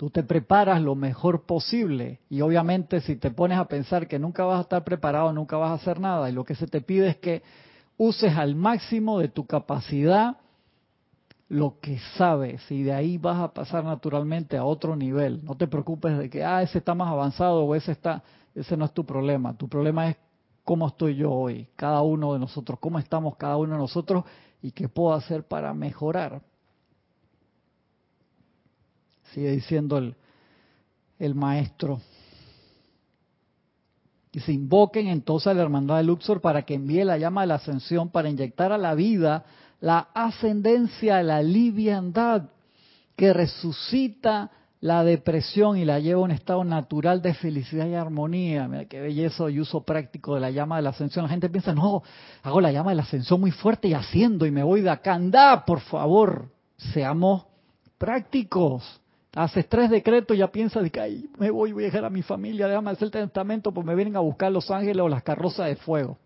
[0.00, 4.46] Tú te preparas lo mejor posible y obviamente si te pones a pensar que nunca
[4.46, 7.08] vas a estar preparado, nunca vas a hacer nada y lo que se te pide
[7.08, 7.42] es que
[7.98, 10.38] uses al máximo de tu capacidad
[11.50, 15.44] lo que sabes y de ahí vas a pasar naturalmente a otro nivel.
[15.44, 18.22] No te preocupes de que, ah, ese está más avanzado o ese está,
[18.54, 19.52] ese no es tu problema.
[19.52, 20.16] Tu problema es
[20.64, 24.24] cómo estoy yo hoy, cada uno de nosotros, cómo estamos cada uno de nosotros
[24.62, 26.40] y qué puedo hacer para mejorar.
[29.34, 30.14] Sigue diciendo el,
[31.18, 32.00] el maestro.
[34.32, 37.48] Y se invoquen entonces a la hermandad de Luxor para que envíe la llama de
[37.48, 39.44] la ascensión para inyectar a la vida
[39.80, 42.50] la ascendencia, la liviandad
[43.16, 48.66] que resucita la depresión y la lleva a un estado natural de felicidad y armonía.
[48.66, 51.24] Mira qué belleza y uso práctico de la llama de la ascensión.
[51.24, 52.02] La gente piensa, no,
[52.42, 55.14] hago la llama de la ascensión muy fuerte y haciendo y me voy de acá.
[55.14, 57.44] Anda, por favor, seamos
[57.98, 59.00] prácticos.
[59.34, 62.10] Haces tres decretos y ya piensas de que Ay, me voy, voy a dejar a
[62.10, 65.22] mi familia, déjame hacer el testamento, pues me vienen a buscar los ángeles o las
[65.22, 66.18] carrozas de fuego.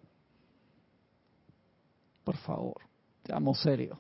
[2.25, 2.77] Por favor,
[3.27, 3.99] seamos serios.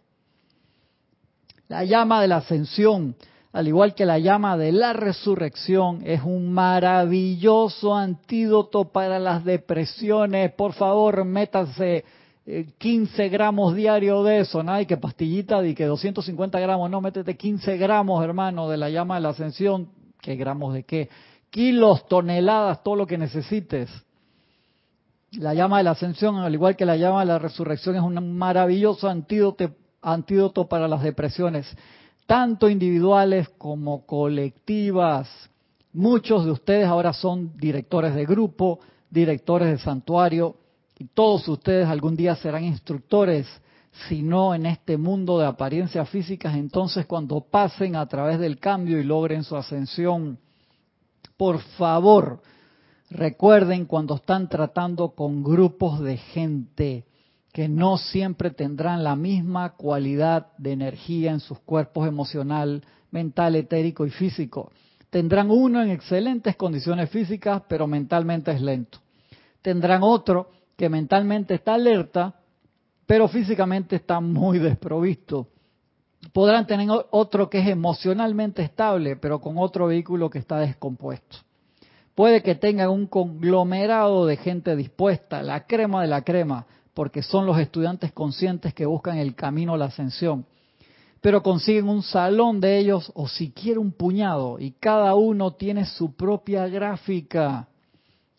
[1.69, 3.14] La llama de la ascensión,
[3.53, 10.53] al igual que la llama de la resurrección, es un maravilloso antídoto para las depresiones.
[10.53, 12.05] Por favor, métase
[12.47, 17.37] 15 gramos diarios de eso, nada, y que pastillita de que 250 gramos, no, métete
[17.37, 19.89] 15 gramos, hermano, de la llama de la ascensión,
[20.21, 21.09] ¿qué gramos de qué?
[21.49, 23.91] Kilos, toneladas, todo lo que necesites.
[25.33, 28.37] La llama de la ascensión, al igual que la llama de la resurrección, es un
[28.37, 31.67] maravilloso antídoto, para las depresiones,
[32.27, 35.31] tanto individuales como colectivas.
[35.95, 40.57] Muchos de ustedes ahora son directores de grupo, directores de santuario,
[41.12, 43.47] todos ustedes algún día serán instructores,
[44.09, 48.99] si no en este mundo de apariencias físicas, entonces cuando pasen a través del cambio
[48.99, 50.38] y logren su ascensión,
[51.37, 52.40] por favor,
[53.11, 57.05] recuerden cuando están tratando con grupos de gente
[57.53, 64.05] que no siempre tendrán la misma cualidad de energía en sus cuerpos emocional, mental, etérico
[64.05, 64.73] y físico.
[65.09, 68.99] Tendrán uno en excelentes condiciones físicas, pero mentalmente es lento.
[69.62, 72.35] Tendrán otro que mentalmente está alerta,
[73.07, 75.49] pero físicamente está muy desprovisto.
[76.33, 81.39] Podrán tener otro que es emocionalmente estable, pero con otro vehículo que está descompuesto.
[82.15, 87.45] Puede que tengan un conglomerado de gente dispuesta, la crema de la crema, porque son
[87.45, 90.47] los estudiantes conscientes que buscan el camino a la ascensión.
[91.21, 96.15] Pero consiguen un salón de ellos o siquiera un puñado y cada uno tiene su
[96.15, 97.69] propia gráfica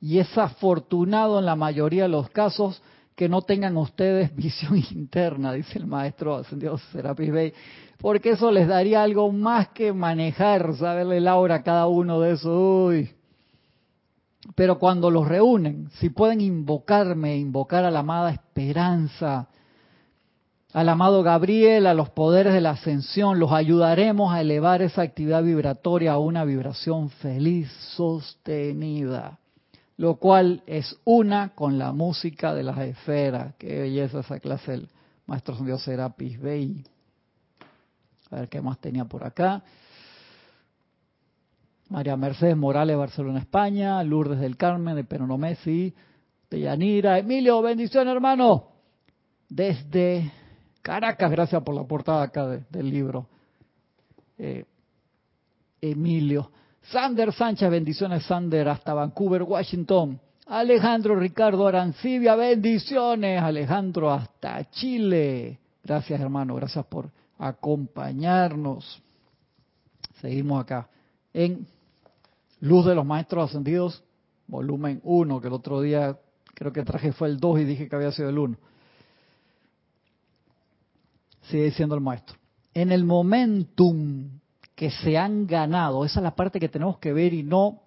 [0.05, 2.79] y es afortunado en la mayoría de los casos
[3.15, 7.53] que no tengan ustedes visión interna, dice el maestro ascendido Serapis Bey,
[7.97, 12.45] porque eso les daría algo más que manejar, saberle Laura a cada uno de esos.
[12.55, 13.09] Uy.
[14.53, 19.47] Pero cuando los reúnen, si pueden invocarme, invocar a la amada esperanza,
[20.71, 25.41] al amado Gabriel, a los poderes de la ascensión, los ayudaremos a elevar esa actividad
[25.41, 29.39] vibratoria a una vibración feliz, sostenida
[29.97, 33.55] lo cual es una con la música de las esferas.
[33.57, 34.89] Qué belleza esa clase el
[35.25, 36.83] maestro Dios Serapis Bey.
[38.31, 39.63] A ver qué más tenía por acá.
[41.89, 44.03] María Mercedes Morales, Barcelona, España.
[44.03, 45.93] Lourdes del Carmen, de Peronomesi.
[46.49, 47.17] De Yanira.
[47.19, 48.69] Emilio, bendición, hermano.
[49.47, 50.31] Desde
[50.81, 53.27] Caracas, gracias por la portada acá del libro.
[54.37, 54.65] Eh,
[55.79, 56.51] Emilio.
[56.91, 60.19] Sander Sánchez, bendiciones Sander, hasta Vancouver, Washington.
[60.47, 63.41] Alejandro Ricardo Arancibia, bendiciones.
[63.41, 65.59] Alejandro, hasta Chile.
[65.83, 69.01] Gracias hermano, gracias por acompañarnos.
[70.21, 70.87] Seguimos acá
[71.33, 71.67] en
[72.61, 74.03] Luz de los Maestros Ascendidos,
[74.47, 76.17] volumen 1, que el otro día
[76.55, 78.57] Creo que traje fue el 2 y dije que había sido el 1.
[81.43, 82.37] Sigue diciendo el maestro.
[82.73, 84.39] En el momentum
[84.75, 87.81] que se han ganado, esa es la parte que tenemos que ver y no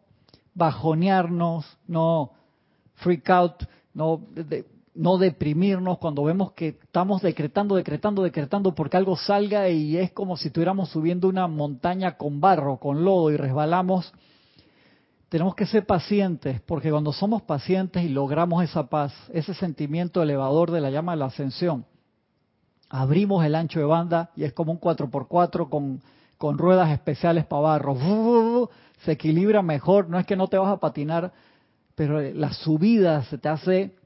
[0.54, 2.32] bajonearnos, no
[2.96, 3.62] freak out,
[3.94, 4.22] no,
[4.94, 10.36] no deprimirnos cuando vemos que estamos decretando, decretando, decretando porque algo salga y es como
[10.36, 14.12] si estuviéramos subiendo una montaña con barro, con lodo y resbalamos.
[15.28, 20.70] Tenemos que ser pacientes porque cuando somos pacientes y logramos esa paz, ese sentimiento elevador
[20.70, 21.84] de la llama de la ascensión,
[22.88, 26.00] abrimos el ancho de banda y es como un 4x4 con,
[26.38, 28.70] con ruedas especiales para barro.
[29.04, 31.32] Se equilibra mejor, no es que no te vas a patinar,
[31.94, 33.98] pero la subida se te hace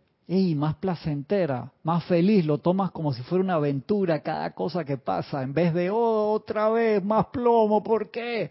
[0.57, 5.43] más placentera, más feliz, lo tomas como si fuera una aventura cada cosa que pasa,
[5.43, 8.51] en vez de oh, otra vez más plomo, ¿por qué?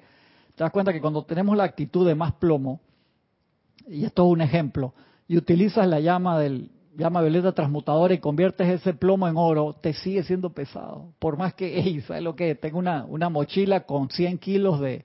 [0.55, 2.79] Te das cuenta que cuando tenemos la actitud de más plomo,
[3.87, 4.93] y esto es un ejemplo,
[5.27, 9.93] y utilizas la llama del, llama violeta transmutadora y conviertes ese plomo en oro, te
[9.93, 11.13] sigue siendo pesado.
[11.19, 12.55] Por más que, hey, ¿sabes lo que?
[12.55, 15.03] Tengo una, una mochila con 100 kilos de,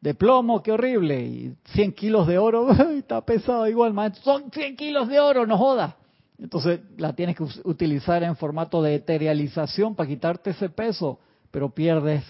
[0.00, 4.76] de plomo, qué horrible, y 100 kilos de oro, está pesado igual, maestro, son 100
[4.76, 5.96] kilos de oro, no joda.
[6.38, 12.24] Entonces la tienes que utilizar en formato de eterialización para quitarte ese peso, pero pierdes,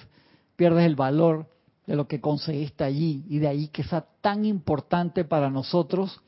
[0.57, 1.47] pierdes el valor
[1.87, 6.21] de lo que conseguiste allí y de ahí que sea tan importante para nosotros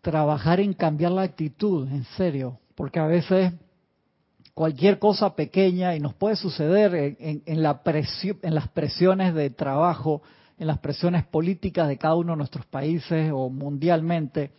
[0.00, 3.52] trabajar en cambiar la actitud, en serio, porque a veces
[4.54, 10.22] cualquier cosa pequeña, y nos puede suceder en, la en las presiones de trabajo,
[10.58, 14.50] en las presiones políticas de cada uno de nuestros países o mundialmente,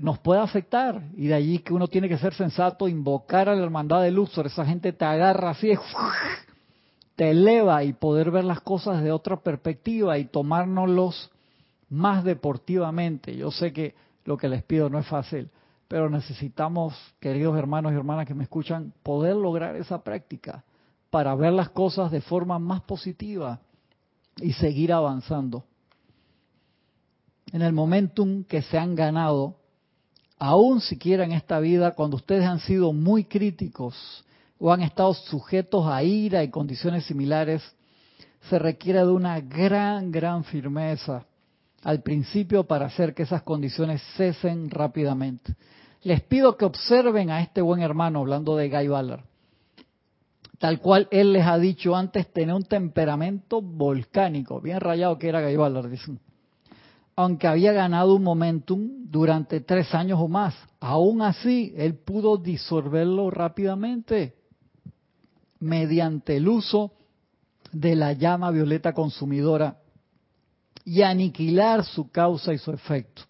[0.00, 1.02] nos puede afectar.
[1.16, 4.46] Y de allí que uno tiene que ser sensato, invocar a la hermandad de Luxor,
[4.46, 5.72] esa gente te agarra así,
[7.16, 11.30] te eleva y poder ver las cosas de otra perspectiva y tomárnoslos
[11.88, 13.36] más deportivamente.
[13.36, 13.94] Yo sé que
[14.26, 15.50] lo que les pido no es fácil,
[15.88, 20.64] pero necesitamos, queridos hermanos y hermanas que me escuchan, poder lograr esa práctica
[21.10, 23.60] para ver las cosas de forma más positiva
[24.36, 25.64] y seguir avanzando.
[27.52, 29.54] En el momentum que se han ganado,
[30.38, 34.24] aún siquiera en esta vida, cuando ustedes han sido muy críticos
[34.58, 37.62] o han estado sujetos a ira y condiciones similares,
[38.50, 41.24] se requiere de una gran, gran firmeza
[41.82, 45.54] al principio para hacer que esas condiciones cesen rápidamente.
[46.02, 49.24] Les pido que observen a este buen hermano, hablando de Guy Ballard.
[50.58, 55.42] Tal cual él les ha dicho antes, tenía un temperamento volcánico, bien rayado que era
[55.42, 56.18] Guy Ballard, dicen.
[57.14, 63.30] Aunque había ganado un momentum durante tres años o más, aún así él pudo disolverlo
[63.30, 64.34] rápidamente
[65.60, 66.92] mediante el uso
[67.72, 69.78] de la llama violeta consumidora
[70.86, 73.22] y aniquilar su causa y su efecto.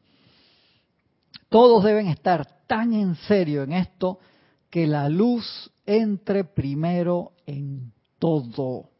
[1.48, 4.20] Todos deben estar tan en serio en esto
[4.68, 8.90] que la luz entre primero en todo.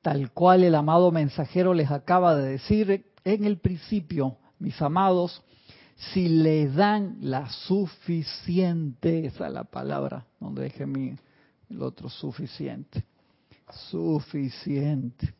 [0.00, 5.42] Tal cual el amado mensajero les acaba de decir en el principio, mis amados,
[5.96, 11.14] si le dan la suficiente, esa es la palabra, donde dejé mi,
[11.68, 13.04] el otro suficiente,
[13.90, 15.34] suficiente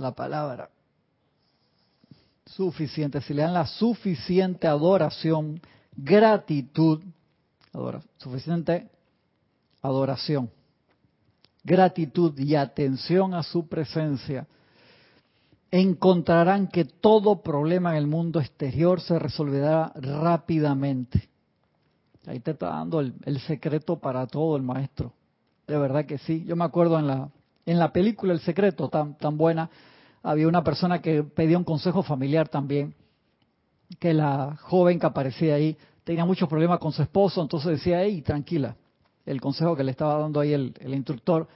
[0.00, 0.70] la palabra.
[2.46, 3.20] Suficiente.
[3.20, 5.60] Si le dan la suficiente adoración,
[5.96, 7.02] gratitud,
[8.18, 8.90] suficiente
[9.80, 10.50] adoración,
[11.64, 14.46] gratitud y atención a su presencia,
[15.70, 21.30] encontrarán que todo problema en el mundo exterior se resolverá rápidamente.
[22.26, 25.12] Ahí te está dando el, secreto para todo el maestro.
[25.66, 26.44] De verdad que sí.
[26.44, 27.30] Yo me acuerdo en la,
[27.66, 29.70] en la película El Secreto, tan, tan buena,
[30.22, 32.94] había una persona que pedía un consejo familiar también,
[33.98, 38.22] que la joven que aparecía ahí tenía muchos problemas con su esposo, entonces decía, hey,
[38.22, 38.76] tranquila,
[39.26, 41.48] el consejo que le estaba dando ahí el, instructor,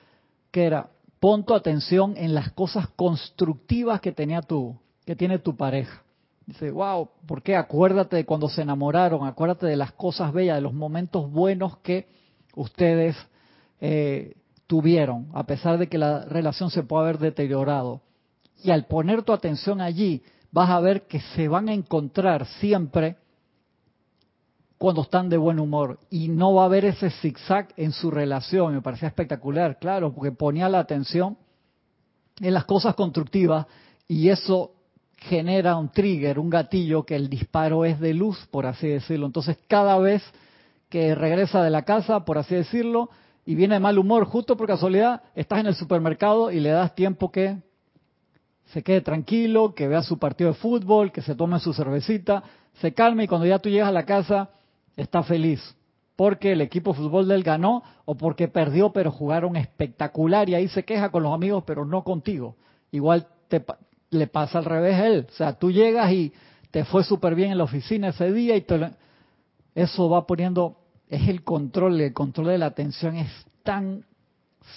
[0.50, 5.56] que era, pon tu atención en las cosas constructivas que tenía tu, que tiene tu
[5.56, 6.02] pareja.
[6.46, 7.56] Dice, wow, ¿por qué?
[7.56, 12.06] Acuérdate de cuando se enamoraron, acuérdate de las cosas bellas, de los momentos buenos que
[12.54, 13.16] ustedes
[13.80, 14.36] eh,
[14.66, 18.02] tuvieron, a pesar de que la relación se pueda haber deteriorado.
[18.62, 23.16] Y al poner tu atención allí, vas a ver que se van a encontrar siempre
[24.78, 28.74] cuando están de buen humor y no va a haber ese zigzag en su relación.
[28.74, 31.36] Me parecía espectacular, claro, porque ponía la atención
[32.40, 33.66] en las cosas constructivas
[34.08, 34.72] y eso
[35.16, 39.26] genera un trigger, un gatillo que el disparo es de luz, por así decirlo.
[39.26, 40.22] Entonces, cada vez
[40.88, 43.10] que regresa de la casa, por así decirlo,
[43.46, 46.94] y viene de mal humor, justo por casualidad, estás en el supermercado y le das
[46.94, 47.56] tiempo que
[48.66, 52.42] se quede tranquilo, que vea su partido de fútbol, que se tome su cervecita,
[52.80, 54.50] se calme y cuando ya tú llegas a la casa
[54.96, 55.76] está feliz
[56.16, 60.68] porque el equipo de fútbol del ganó o porque perdió pero jugaron espectacular y ahí
[60.68, 62.56] se queja con los amigos pero no contigo.
[62.90, 63.62] Igual te,
[64.10, 65.26] le pasa al revés a él.
[65.28, 66.32] O sea, tú llegas y
[66.70, 68.64] te fue súper bien en la oficina ese día y
[69.74, 70.78] eso va poniendo,
[71.08, 73.30] es el control, el control de la atención es
[73.62, 74.04] tan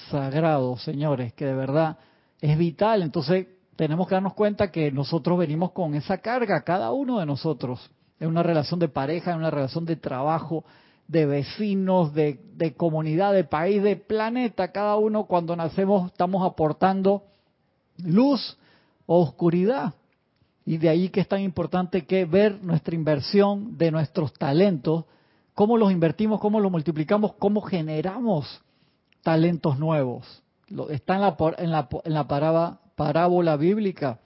[0.10, 1.98] sagrado, señores, que de verdad
[2.42, 3.02] es vital.
[3.02, 7.90] Entonces tenemos que darnos cuenta que nosotros venimos con esa carga, cada uno de nosotros,
[8.20, 10.66] en una relación de pareja, en una relación de trabajo,
[11.08, 14.72] de vecinos, de, de comunidad, de país, de planeta.
[14.72, 17.24] Cada uno cuando nacemos estamos aportando
[17.98, 18.58] luz
[19.06, 19.94] o oscuridad.
[20.66, 25.06] Y de ahí que es tan importante que ver nuestra inversión de nuestros talentos,
[25.60, 28.62] cómo los invertimos, cómo los multiplicamos, cómo generamos
[29.22, 30.42] talentos nuevos.
[30.90, 34.22] Está en la, en la, en la parábola, parábola bíblica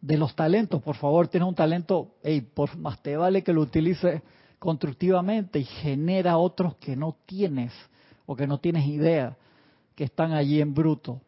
[0.00, 0.80] de los talentos.
[0.80, 4.22] Por favor, tienes un talento, hey, por más te vale que lo utilices
[4.60, 7.72] constructivamente y genera otros que no tienes
[8.24, 9.36] o que no tienes idea,
[9.96, 11.20] que están allí en bruto.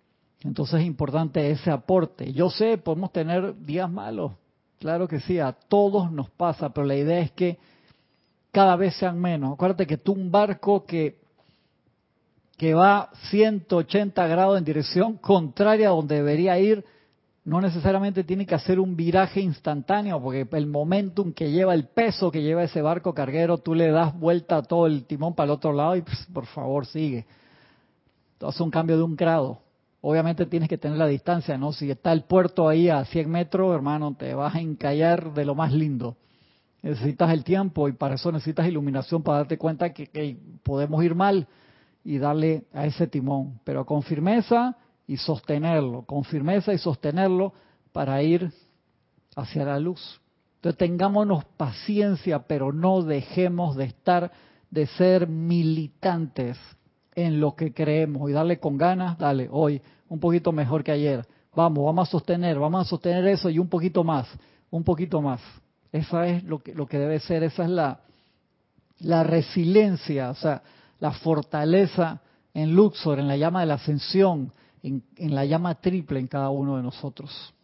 [0.45, 2.33] Entonces es importante ese aporte.
[2.33, 4.31] Yo sé, podemos tener días malos,
[4.79, 7.59] claro que sí, a todos nos pasa, pero la idea es que
[8.55, 9.53] cada vez sean menos.
[9.53, 11.19] Acuérdate que tú un barco que,
[12.57, 16.85] que va 180 grados en dirección contraria a donde debería ir,
[17.45, 22.31] no necesariamente tiene que hacer un viraje instantáneo, porque el momentum que lleva, el peso
[22.31, 25.51] que lleva ese barco carguero, tú le das vuelta a todo el timón para el
[25.51, 27.27] otro lado y pues, por favor sigue.
[28.35, 29.59] Entonces un cambio de un grado.
[30.01, 31.73] Obviamente tienes que tener la distancia, ¿no?
[31.73, 35.55] Si está el puerto ahí a 100 metros, hermano, te vas a encallar de lo
[35.55, 36.17] más lindo.
[36.85, 41.15] Necesitas el tiempo y para eso necesitas iluminación para darte cuenta que, que podemos ir
[41.15, 41.49] mal
[42.05, 43.59] y darle a ese timón.
[43.65, 44.77] Pero con firmeza,
[45.07, 47.53] y sostenerlo, con firmeza y sostenerlo
[47.93, 48.53] para ir
[49.37, 50.21] hacia la luz.
[50.57, 54.33] Entonces tengámonos paciencia, pero no dejemos de estar,
[54.71, 56.59] de ser militantes
[57.15, 61.27] en lo que creemos y darle con ganas, dale, hoy un poquito mejor que ayer.
[61.55, 64.27] Vamos, vamos a sostener, vamos a sostener eso y un poquito más,
[64.71, 65.41] un poquito más.
[65.95, 70.61] Esa es lo que, lo que debe ser, esa es la, resiliencia, o sea,
[70.99, 72.21] la fortaleza
[72.53, 76.79] en Luxor, en la llama de la ascensión, en, la llama triple en cada uno
[76.79, 77.55] de nosotros.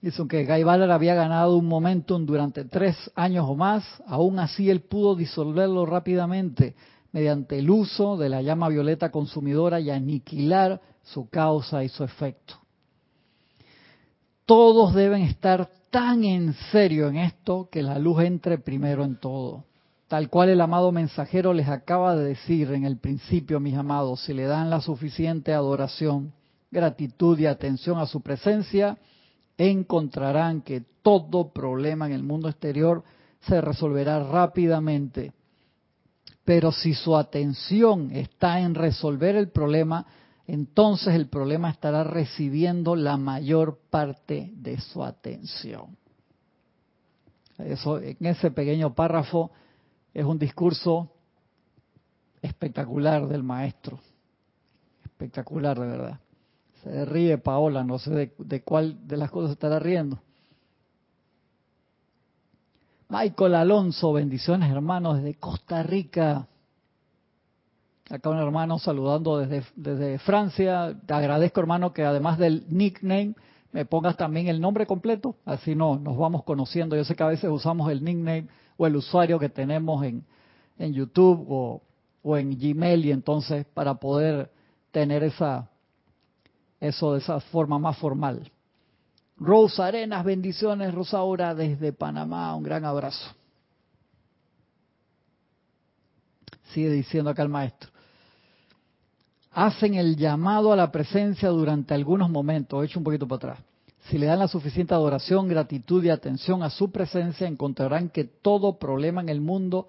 [0.00, 4.70] Dice que Guy Ballard había ganado un momentum durante tres años o más, aún así
[4.70, 6.74] él pudo disolverlo rápidamente
[7.12, 12.65] mediante el uso de la llama violeta consumidora y aniquilar su causa y su efecto.
[14.46, 19.64] Todos deben estar tan en serio en esto que la luz entre primero en todo
[20.08, 24.32] tal cual el amado mensajero les acaba de decir en el principio, mis amados, si
[24.32, 26.32] le dan la suficiente adoración,
[26.70, 28.98] gratitud y atención a su presencia,
[29.58, 33.02] encontrarán que todo problema en el mundo exterior
[33.40, 35.32] se resolverá rápidamente.
[36.44, 40.06] Pero si su atención está en resolver el problema,
[40.46, 45.96] entonces el problema estará recibiendo la mayor parte de su atención.
[47.58, 49.50] Eso, en ese pequeño párrafo
[50.12, 51.10] es un discurso
[52.42, 53.98] espectacular del maestro.
[55.04, 56.20] Espectacular, de verdad.
[56.82, 60.18] Se ríe Paola, no sé de, cuál de las cosas estará riendo.
[63.08, 66.46] Michael Alonso, bendiciones hermanos desde Costa Rica.
[68.08, 70.96] Acá un hermano saludando desde, desde Francia.
[71.06, 73.34] Te agradezco hermano que además del nickname
[73.72, 76.96] me pongas también el nombre completo, así no, nos vamos conociendo.
[76.96, 78.46] Yo sé que a veces usamos el nickname
[78.76, 80.24] o el usuario que tenemos en,
[80.78, 81.82] en YouTube o,
[82.22, 84.50] o en Gmail y entonces para poder
[84.92, 85.68] tener esa
[86.80, 88.50] eso de esa forma más formal.
[89.38, 93.34] Rosa Arenas, bendiciones, Rosaura desde Panamá, un gran abrazo.
[96.72, 97.90] Sigue diciendo acá el maestro.
[99.56, 103.66] Hacen el llamado a la presencia durante algunos momentos, he hecho un poquito para atrás.
[104.00, 108.78] Si le dan la suficiente adoración, gratitud y atención a su presencia, encontrarán que todo
[108.78, 109.88] problema en el mundo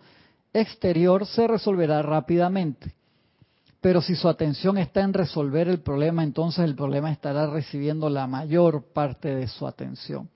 [0.53, 2.95] exterior se resolverá rápidamente.
[3.81, 8.25] Pero si su atención está en resolver el problema, entonces el problema estará recibiendo la
[8.25, 10.29] mayor parte de su atención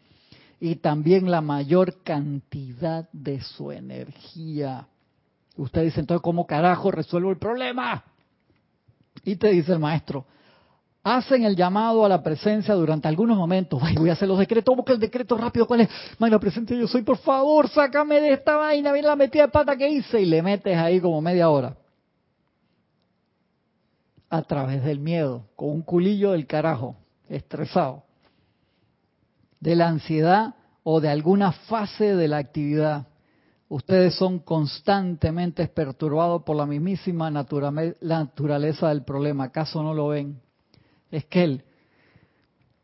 [0.60, 4.90] y también la mayor cantidad de su energía.
[5.56, 8.04] Usted dice, entonces, ¿cómo carajo resuelvo el problema?
[9.24, 10.26] Y te dice el maestro,
[11.04, 13.82] hacen el llamado a la presencia durante algunos momentos.
[13.98, 15.90] voy a hacer los decretos, busca el decreto rápido, ¿cuál es?
[16.20, 19.76] la presencia yo soy, por favor, sácame de esta vaina, bien la metida de pata
[19.76, 21.76] que hice y le metes ahí como media hora.
[24.30, 26.96] a través del miedo, con un culillo del carajo,
[27.28, 28.04] estresado,
[29.60, 33.08] de la ansiedad o de alguna fase de la actividad.
[33.72, 39.46] Ustedes son constantemente perturbados por la mismísima naturaleza del problema.
[39.46, 40.42] ¿Acaso no lo ven?
[41.10, 41.64] Es que él,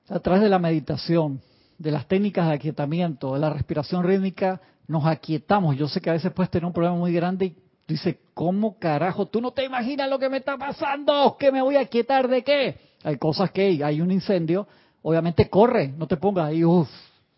[0.07, 1.41] a través de la meditación,
[1.77, 5.75] de las técnicas de aquietamiento, de la respiración rítmica, nos aquietamos.
[5.75, 9.25] Yo sé que a veces puedes tener un problema muy grande y dices, ¿cómo carajo?
[9.25, 12.45] Tú no te imaginas lo que me está pasando, que me voy a quietar de
[12.45, 12.77] qué.
[13.03, 14.65] Hay cosas que hay un incendio,
[15.01, 16.87] obviamente corre, no te pongas ahí, uff,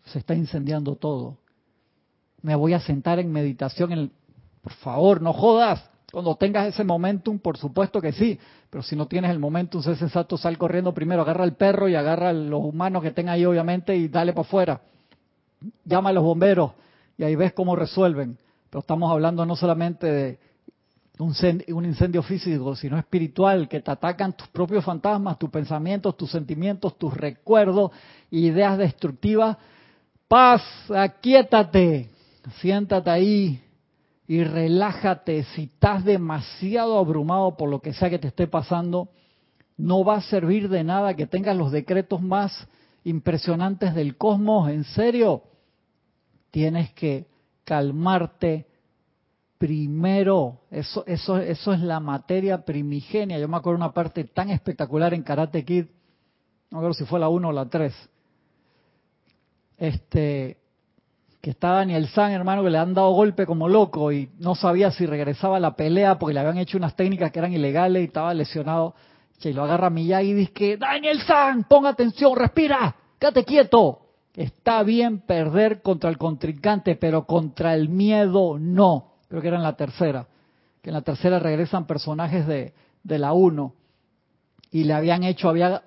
[0.04, 1.39] se está incendiando todo.
[2.42, 4.10] Me voy a sentar en meditación,
[4.62, 5.88] por favor, no jodas.
[6.10, 8.38] Cuando tengas ese momentum, por supuesto que sí,
[8.68, 11.94] pero si no tienes el momentum, sé sensato, sal corriendo primero, agarra al perro y
[11.94, 14.80] agarra a los humanos que tenga ahí, obviamente, y dale para afuera.
[15.84, 16.72] Llama a los bomberos
[17.16, 18.38] y ahí ves cómo resuelven.
[18.70, 20.38] Pero estamos hablando no solamente de
[21.18, 26.96] un incendio físico, sino espiritual, que te atacan tus propios fantasmas, tus pensamientos, tus sentimientos,
[26.96, 27.90] tus recuerdos,
[28.30, 29.56] ideas destructivas.
[30.26, 32.08] Paz, aquíétate,
[32.60, 33.62] siéntate ahí
[34.26, 35.42] y relájate.
[35.54, 39.08] Si estás demasiado abrumado por lo que sea que te esté pasando,
[39.76, 42.68] no va a servir de nada que tengas los decretos más
[43.04, 44.70] impresionantes del cosmos.
[44.70, 45.42] En serio,
[46.50, 47.26] tienes que
[47.64, 48.66] calmarte
[49.58, 50.60] primero.
[50.70, 53.38] Eso, es la materia primigenia.
[53.38, 55.86] Yo me acuerdo una parte tan espectacular en Karate Kid,
[56.70, 57.92] no acuerdo si fue la 1 o la 3.
[59.76, 60.59] Este,
[61.40, 64.90] que está Daniel San, hermano, que le han dado golpe como loco y no sabía
[64.90, 68.06] si regresaba a la pelea porque le habían hecho unas técnicas que eran ilegales y
[68.06, 68.94] estaba lesionado.
[69.42, 74.00] Y lo agarra Miyagi y dice Daniel San, ponga atención, respira, quédate quieto.
[74.34, 79.62] Está bien perder contra el contrincante, pero contra el miedo no creo que era en
[79.62, 80.26] la tercera,
[80.82, 82.74] que en la tercera regresan personajes de,
[83.04, 83.74] de la 1
[84.72, 85.82] y le habían hecho, había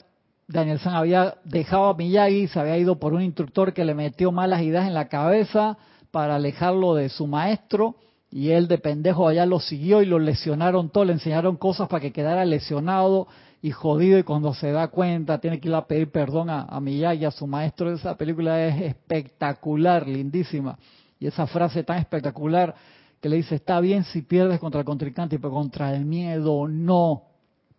[0.48, 4.62] Danielson había dejado a Miyagi, se había ido por un instructor que le metió malas
[4.62, 5.78] ideas en la cabeza
[6.12, 7.96] para alejarlo de su maestro
[8.30, 12.02] y él de pendejo allá lo siguió y lo lesionaron todo, le enseñaron cosas para
[12.02, 13.28] que quedara lesionado
[13.62, 16.82] y jodido y cuando se da cuenta tiene que ir a pedir perdón a, a
[16.82, 17.94] Miyagi, a su maestro.
[17.94, 20.78] Esa película es espectacular, lindísima.
[21.20, 22.76] Y esa frase tan espectacular
[23.22, 27.24] que le dice, está bien si pierdes contra el contrincante, pero contra el miedo no.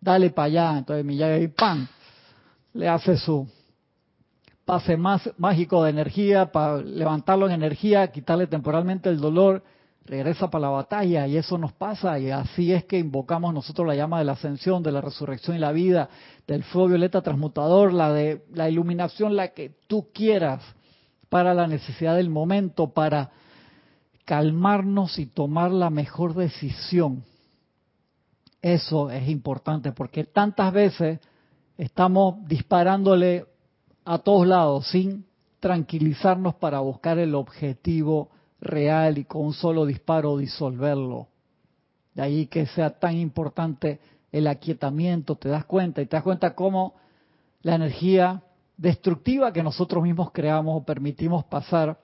[0.01, 0.77] Dale para allá.
[0.79, 1.87] Entonces Miyagi, ¡pam!
[2.75, 3.47] Le hace su
[4.65, 9.63] pase más mágico de energía para levantarlo en energía, quitarle temporalmente el dolor,
[10.03, 13.95] regresa para la batalla y eso nos pasa y así es que invocamos nosotros la
[13.95, 16.09] llama de la ascensión, de la resurrección y la vida,
[16.47, 20.61] del fuego violeta transmutador, la de la iluminación, la que tú quieras
[21.29, 23.31] para la necesidad del momento, para
[24.25, 27.23] calmarnos y tomar la mejor decisión.
[28.61, 31.21] Eso es importante porque tantas veces
[31.77, 33.45] estamos disparándole
[34.03, 35.25] a todos lados sin
[35.59, 38.29] tranquilizarnos para buscar el objetivo
[38.61, 41.27] real y con un solo disparo disolverlo.
[42.13, 43.99] De ahí que sea tan importante
[44.31, 46.95] el aquietamiento, te das cuenta y te das cuenta cómo
[47.61, 48.43] la energía
[48.77, 51.99] destructiva que nosotros mismos creamos o permitimos pasar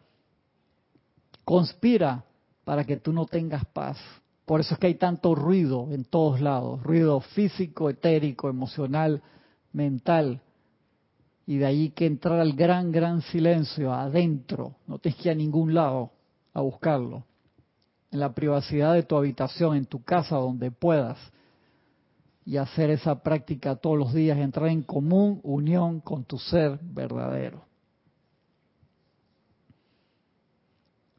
[1.43, 2.23] conspira
[2.63, 3.97] para que tú no tengas paz.
[4.45, 9.21] Por eso es que hay tanto ruido en todos lados, ruido físico, etérico, emocional,
[9.73, 10.41] mental.
[11.45, 15.73] Y de ahí que entrar al gran, gran silencio, adentro, no tienes que a ningún
[15.73, 16.11] lado
[16.53, 17.23] a buscarlo.
[18.11, 21.17] En la privacidad de tu habitación, en tu casa, donde puedas.
[22.45, 27.63] Y hacer esa práctica todos los días, entrar en común unión con tu ser verdadero.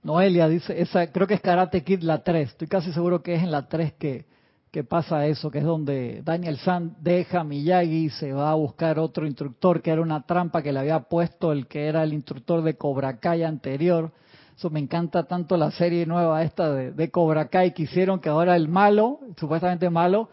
[0.03, 3.43] Noelia dice, esa creo que es Karate Kid la 3, estoy casi seguro que es
[3.43, 4.27] en la 3 que,
[4.73, 8.99] que pasa eso, que es donde Daniel San deja Miyagi y se va a buscar
[8.99, 12.63] otro instructor, que era una trampa que le había puesto el que era el instructor
[12.63, 14.11] de Cobra Kai anterior.
[14.57, 18.31] Eso me encanta tanto la serie nueva esta de, de Cobra Kai que hicieron que
[18.31, 20.31] ahora el malo, supuestamente malo,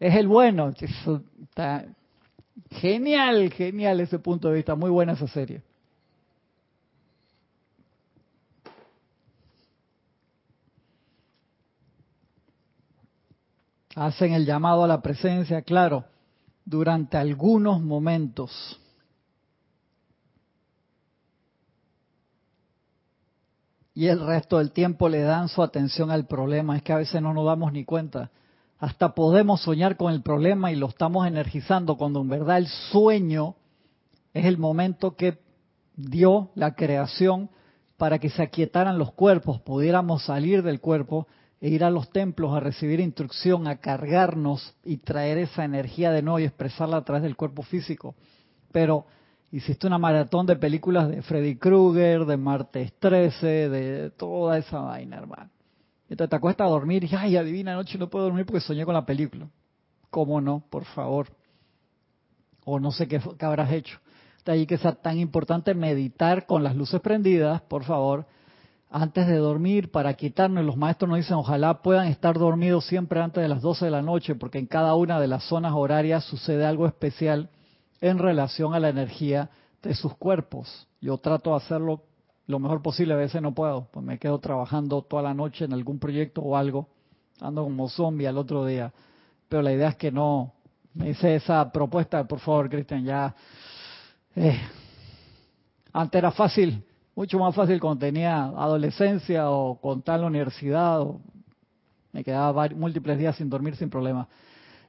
[0.00, 0.72] es el bueno.
[2.70, 5.60] genial, genial ese punto de vista, muy buena esa serie.
[13.94, 16.04] Hacen el llamado a la presencia, claro,
[16.64, 18.78] durante algunos momentos.
[23.94, 26.76] Y el resto del tiempo le dan su atención al problema.
[26.76, 28.30] Es que a veces no nos damos ni cuenta.
[28.78, 33.54] Hasta podemos soñar con el problema y lo estamos energizando cuando en verdad el sueño
[34.32, 35.38] es el momento que
[35.94, 37.50] dio la creación
[37.96, 41.28] para que se aquietaran los cuerpos, pudiéramos salir del cuerpo
[41.62, 46.20] e ir a los templos a recibir instrucción, a cargarnos y traer esa energía de
[46.20, 48.16] nuevo y expresarla a través del cuerpo físico.
[48.72, 49.06] Pero
[49.52, 55.18] hiciste una maratón de películas de Freddy Krueger, de Martes 13, de toda esa vaina,
[55.18, 55.50] hermano.
[56.08, 59.06] Entonces te acuestas a dormir y, ay, adivina, no puedo dormir porque soñé con la
[59.06, 59.48] película.
[60.10, 60.64] ¿Cómo no?
[60.68, 61.28] Por favor.
[62.64, 64.00] O no sé qué, habrás hecho.
[64.44, 68.26] De ahí que sea tan importante meditar con las luces prendidas, por favor,
[68.92, 70.64] antes de dormir para quitarnos.
[70.64, 74.02] Los maestros nos dicen, ojalá puedan estar dormidos siempre antes de las 12 de la
[74.02, 77.48] noche, porque en cada una de las zonas horarias sucede algo especial
[78.00, 79.50] en relación a la energía
[79.82, 80.86] de sus cuerpos.
[81.00, 82.02] Yo trato de hacerlo
[82.46, 85.72] lo mejor posible, a veces no puedo, pues me quedo trabajando toda la noche en
[85.72, 86.88] algún proyecto o algo,
[87.40, 88.92] ando como zombie al otro día.
[89.48, 90.52] Pero la idea es que no,
[90.92, 93.34] me hice esa propuesta, por favor, Cristian, ya...
[94.36, 94.58] Eh,
[95.94, 96.82] antes era fácil,
[97.14, 101.20] mucho más fácil cuando tenía adolescencia o con tal universidad, o
[102.12, 104.28] me quedaba múltiples días sin dormir sin problema.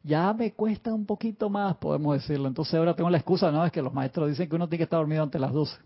[0.03, 2.47] Ya me cuesta un poquito más, podemos decirlo.
[2.47, 3.65] Entonces ahora tengo la excusa, ¿no?
[3.65, 5.77] Es que los maestros dicen que uno tiene que estar dormido antes de las 12.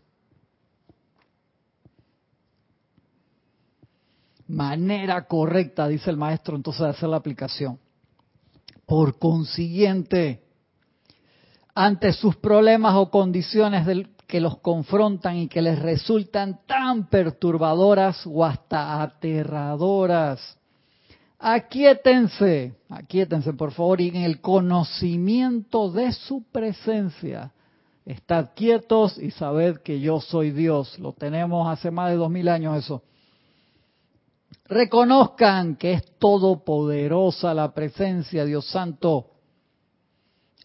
[4.48, 7.78] Manera correcta, dice el maestro, entonces de hacer la aplicación.
[8.86, 10.47] Por consiguiente,
[11.80, 13.86] ante sus problemas o condiciones
[14.26, 20.58] que los confrontan y que les resultan tan perturbadoras o hasta aterradoras.
[21.38, 27.52] Aquietense, aquietense por favor, y en el conocimiento de su presencia.
[28.08, 30.98] Estad quietos y sabed que yo soy Dios.
[30.98, 33.04] Lo tenemos hace más de dos mil años eso.
[34.66, 39.37] Reconozcan que es todopoderosa la presencia, Dios Santo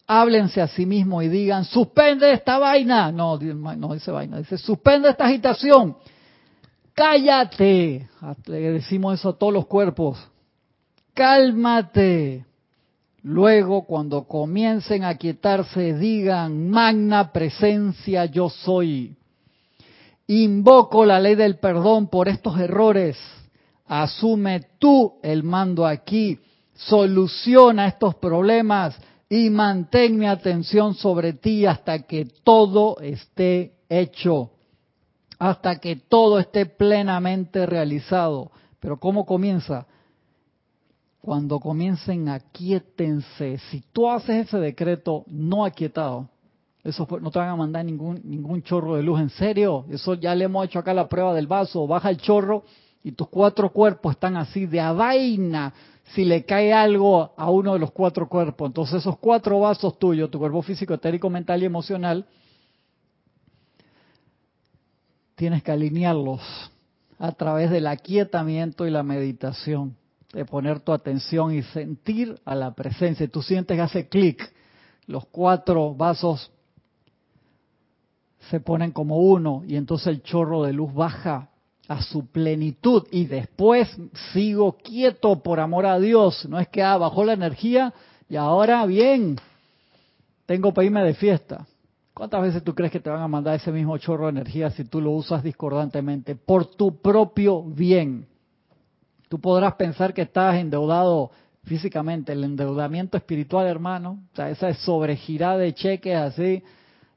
[0.07, 3.11] háblense a sí mismos y digan, suspende esta vaina.
[3.11, 5.97] No, no dice vaina, dice, suspende esta agitación.
[6.93, 8.07] Cállate.
[8.45, 10.19] Le decimos eso a todos los cuerpos.
[11.13, 12.45] Cálmate.
[13.23, 19.15] Luego, cuando comiencen a quietarse, digan, magna presencia yo soy.
[20.27, 23.17] Invoco la ley del perdón por estos errores.
[23.87, 26.39] Asume tú el mando aquí.
[26.73, 28.99] Soluciona estos problemas
[29.29, 34.51] y mantén mi atención sobre ti hasta que todo esté hecho,
[35.39, 38.51] hasta que todo esté plenamente realizado.
[38.79, 39.87] Pero ¿cómo comienza?
[41.21, 43.57] Cuando comiencen, aquietense.
[43.69, 46.29] Si tú haces ese decreto no aquietado,
[46.83, 49.21] eso no te van a mandar ningún, ningún chorro de luz.
[49.21, 49.85] ¿En serio?
[49.89, 51.87] Eso ya le hemos hecho acá la prueba del vaso.
[51.87, 52.65] Baja el chorro
[53.03, 55.73] y tus cuatro cuerpos están así de a vaina,
[56.03, 58.67] si le cae algo a uno de los cuatro cuerpos.
[58.67, 62.25] Entonces esos cuatro vasos tuyos, tu cuerpo físico, etérico, mental y emocional,
[65.35, 66.41] tienes que alinearlos
[67.17, 69.95] a través del aquietamiento y la meditación,
[70.33, 73.27] de poner tu atención y sentir a la presencia.
[73.27, 74.53] Tú sientes que hace clic,
[75.07, 76.51] los cuatro vasos
[78.49, 81.49] se ponen como uno y entonces el chorro de luz baja
[81.87, 83.89] a su plenitud y después
[84.31, 86.47] sigo quieto por amor a Dios.
[86.47, 87.93] No es que ah, bajó la energía
[88.29, 89.37] y ahora bien,
[90.45, 91.67] tengo para irme de fiesta.
[92.13, 94.85] ¿Cuántas veces tú crees que te van a mandar ese mismo chorro de energía si
[94.85, 96.35] tú lo usas discordantemente?
[96.35, 98.27] Por tu propio bien.
[99.29, 101.31] Tú podrás pensar que estás endeudado
[101.63, 106.61] físicamente, el endeudamiento espiritual, hermano, o sea, esa es sobregirada de cheques así,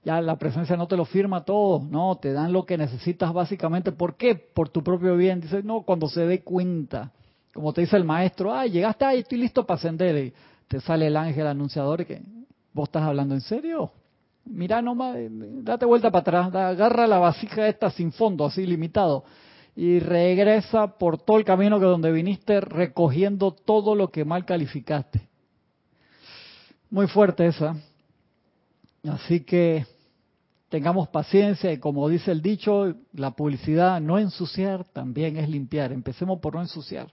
[0.06, 3.90] ya la presencia no te lo firma todo, no, te dan lo que necesitas básicamente.
[3.90, 4.36] ¿Por qué?
[4.36, 5.40] Por tu propio bien.
[5.40, 7.10] Dice, no, cuando se dé cuenta,
[7.52, 10.16] como te dice el maestro, ay, llegaste ahí, estoy listo para ascender.
[10.26, 10.32] Y
[10.68, 12.22] te sale el ángel anunciador que,
[12.72, 13.90] ¿vos estás hablando en serio?
[14.44, 15.16] Mira nomás,
[15.64, 19.24] date vuelta para atrás, agarra la vasija esta sin fondo, así limitado,
[19.74, 25.26] y regresa por todo el camino que donde viniste recogiendo todo lo que mal calificaste.
[26.90, 27.74] Muy fuerte esa.
[29.02, 29.84] Así que
[30.76, 35.90] tengamos paciencia y como dice el dicho, la publicidad no ensuciar también es limpiar.
[35.90, 37.08] Empecemos por no ensuciar.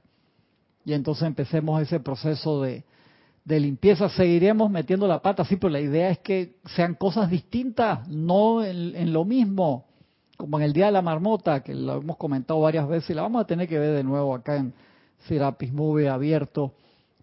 [0.84, 2.84] Y entonces empecemos ese proceso de,
[3.46, 4.10] limpieza.
[4.10, 9.14] Seguiremos metiendo la pata, sí, pero la idea es que sean cosas distintas, no en,
[9.14, 9.86] lo mismo,
[10.36, 13.22] como en el Día de la Marmota, que lo hemos comentado varias veces y la
[13.22, 14.74] vamos a tener que ver de nuevo acá en
[15.30, 16.74] Serapis Movie abierto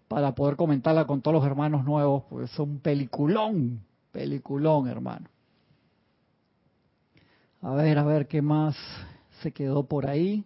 [0.07, 3.81] para poder comentarla con todos los hermanos nuevos, porque es un peliculón,
[4.11, 5.30] peliculón, hermano.
[7.63, 8.75] A ver, a ver qué más
[9.41, 10.43] se quedó por ahí.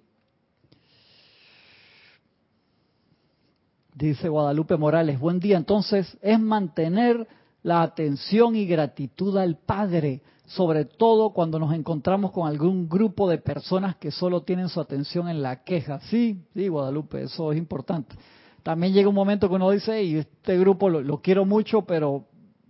[3.94, 5.56] Dice Guadalupe Morales, buen día.
[5.56, 7.26] Entonces es mantener
[7.64, 13.40] la atención y gratitud al Padre sobre todo cuando nos encontramos con algún grupo de
[13.40, 16.00] personas que solo tienen su atención en la queja.
[16.02, 18.16] Sí, sí, Guadalupe, eso es importante.
[18.62, 22.26] También llega un momento que uno dice, y este grupo lo, quiero mucho, pero o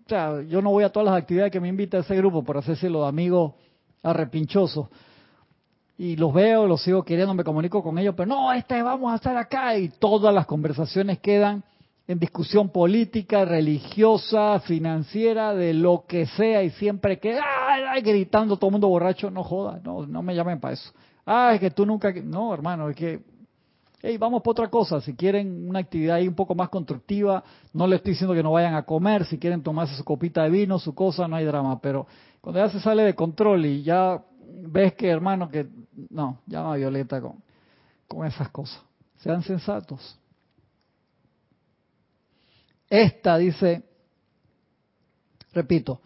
[0.08, 2.88] sea, yo no voy a todas las actividades que me invita ese grupo, por así
[2.88, 3.54] los amigos
[4.06, 4.88] arrepinchosos.
[5.98, 9.16] Y los veo, los sigo queriendo, me comunico con ellos, pero no, este vamos a
[9.16, 11.64] estar acá y todas las conversaciones quedan
[12.08, 18.02] en discusión política, religiosa, financiera, de lo que sea, y siempre que ¡ay!
[18.02, 20.92] gritando todo el mundo borracho, no joda, no, no me llamen para eso.
[21.26, 23.22] Ah, es que tú nunca, no, hermano, es que,
[24.04, 27.44] hey, vamos por otra cosa, si quieren una actividad ahí un poco más constructiva,
[27.74, 30.52] no les estoy diciendo que no vayan a comer, si quieren tomarse su copita de
[30.52, 32.06] vino, su cosa, no hay drama, pero
[32.46, 34.24] cuando ya se sale de control y ya
[34.68, 35.66] ves que, hermano, que,
[36.12, 37.42] no, llama Violeta con,
[38.08, 38.80] con esas cosas,
[39.16, 40.16] sean sensatos.
[42.88, 43.82] Esta dice,
[45.54, 46.02] repito,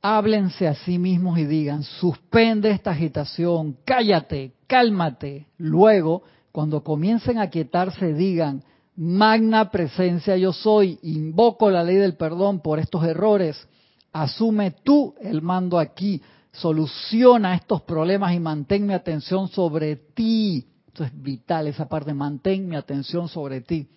[0.00, 5.46] háblense a sí mismos y digan, suspende esta agitación, cállate, cálmate.
[5.58, 6.22] Luego,
[6.52, 8.64] cuando comiencen a quietarse, digan,
[8.96, 13.68] magna presencia yo soy, invoco la ley del perdón por estos errores,
[14.12, 16.20] asume tú el mando aquí,
[16.52, 20.66] soluciona estos problemas y mantén mi atención sobre ti.
[20.86, 23.88] Esto es vital, esa parte, mantén mi atención sobre ti.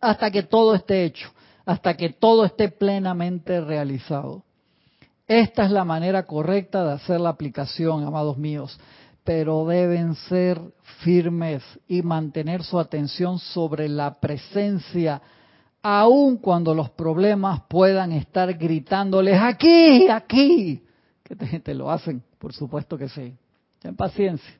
[0.00, 1.30] Hasta que todo esté hecho,
[1.64, 4.44] hasta que todo esté plenamente realizado.
[5.26, 8.78] Esta es la manera correcta de hacer la aplicación, amados míos,
[9.24, 10.60] pero deben ser
[11.00, 15.22] firmes y mantener su atención sobre la presencia,
[15.82, 20.82] aun cuando los problemas puedan estar gritándoles aquí, aquí.
[21.22, 23.34] Que te, lo hacen, por supuesto que sí.
[23.80, 24.54] Ten paciencia.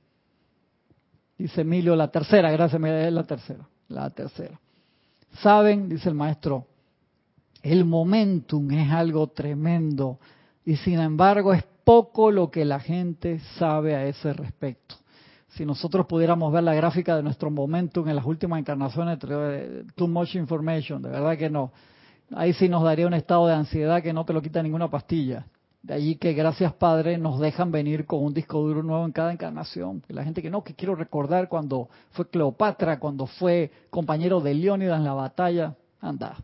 [1.38, 4.58] Dice Emilio, la tercera, gracias, es la tercera, la tercera.
[5.40, 6.66] Saben, dice el maestro,
[7.62, 10.18] el momentum es algo tremendo
[10.64, 14.96] y sin embargo es poco lo que la gente sabe a ese respecto.
[15.52, 19.18] Si nosotros pudiéramos ver la gráfica de nuestro momentum en las últimas encarnaciones,
[19.94, 21.72] too much information, de verdad que no.
[22.34, 25.46] Ahí sí nos daría un estado de ansiedad que no te lo quita ninguna pastilla.
[25.82, 29.32] De allí que gracias Padre nos dejan venir con un disco duro nuevo en cada
[29.32, 30.02] encarnación.
[30.08, 34.98] La gente que no, que quiero recordar cuando fue Cleopatra, cuando fue compañero de Leónidas
[34.98, 35.74] en la batalla.
[36.00, 36.36] Anda,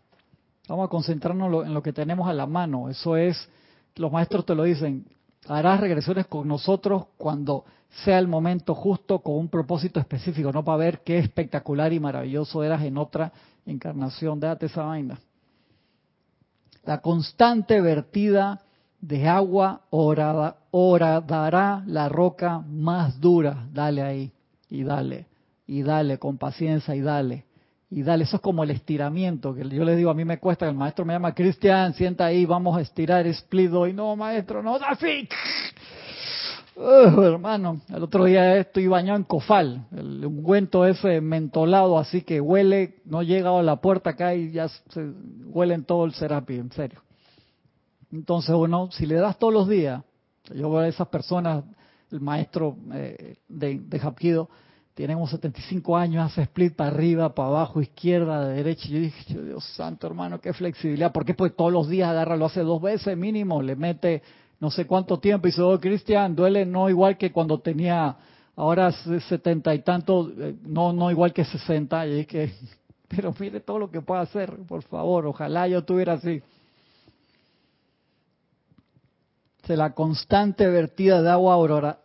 [0.68, 2.90] vamos a concentrarnos en lo que tenemos a la mano.
[2.90, 3.48] Eso es,
[3.96, 5.06] los maestros te lo dicen,
[5.46, 7.64] harás regresiones con nosotros cuando
[8.04, 12.62] sea el momento justo con un propósito específico, no para ver qué espectacular y maravilloso
[12.62, 13.32] eras en otra
[13.66, 14.38] encarnación.
[14.38, 15.18] Déjate esa vaina.
[16.84, 18.60] La constante vertida
[19.00, 23.66] de agua ora, dará la roca más dura.
[23.72, 24.32] Dale ahí,
[24.70, 25.26] y dale,
[25.66, 27.44] y dale, con paciencia, y dale,
[27.90, 28.24] y dale.
[28.24, 31.04] Eso es como el estiramiento, que yo le digo, a mí me cuesta, el maestro
[31.04, 35.28] me llama, Cristian, sienta ahí, vamos a estirar split y no, maestro, no, así.
[36.80, 42.40] Uh, hermano, el otro día estoy bañado en cofal, el ungüento ese mentolado, así que
[42.40, 45.10] huele, no llega a la puerta acá y ya se
[45.46, 47.02] huele en todo el serapi, en serio.
[48.12, 50.04] Entonces, bueno, si le das todos los días,
[50.54, 51.64] yo veo a esas personas,
[52.12, 54.48] el maestro eh, de, de Japquido,
[54.94, 58.86] tenemos 75 años, hace split para arriba, para abajo, izquierda, derecha.
[58.86, 61.12] Y yo dije, Dios santo, hermano, qué flexibilidad.
[61.12, 61.34] ¿Por qué?
[61.34, 64.22] Pues todos los días agarra, lo hace dos veces mínimo, le mete
[64.60, 65.46] no sé cuánto tiempo.
[65.46, 68.16] Y dice, oh, Cristian, duele no igual que cuando tenía
[68.56, 72.06] ahora setenta y tanto, eh, no, no igual que 60.
[72.06, 72.52] Y que,
[73.08, 76.42] pero mire todo lo que puede hacer, por favor, ojalá yo tuviera así
[79.76, 81.56] la constante vertida de agua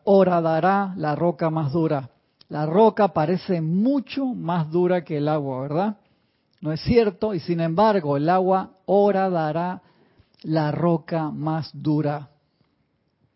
[0.03, 2.09] horadará la roca más dura.
[2.49, 5.97] La roca parece mucho más dura que el agua, ¿verdad?
[6.61, 7.33] ¿No es cierto?
[7.33, 9.81] Y sin embargo, el agua horadará
[10.43, 12.29] la roca más dura.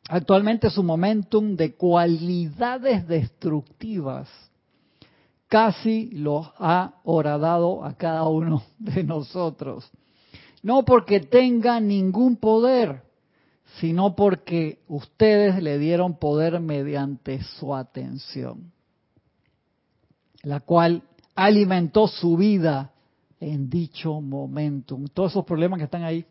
[0.10, 4.30] Actualmente su momentum de cualidades destructivas
[5.48, 9.90] casi lo ha horadado a cada uno de nosotros.
[10.64, 13.04] No porque tenga ningún poder,
[13.80, 18.72] sino porque ustedes le dieron poder mediante su atención,
[20.42, 21.04] la cual
[21.36, 22.92] alimentó su vida
[23.40, 24.98] en dicho momento.
[25.14, 26.26] Todos esos problemas que están ahí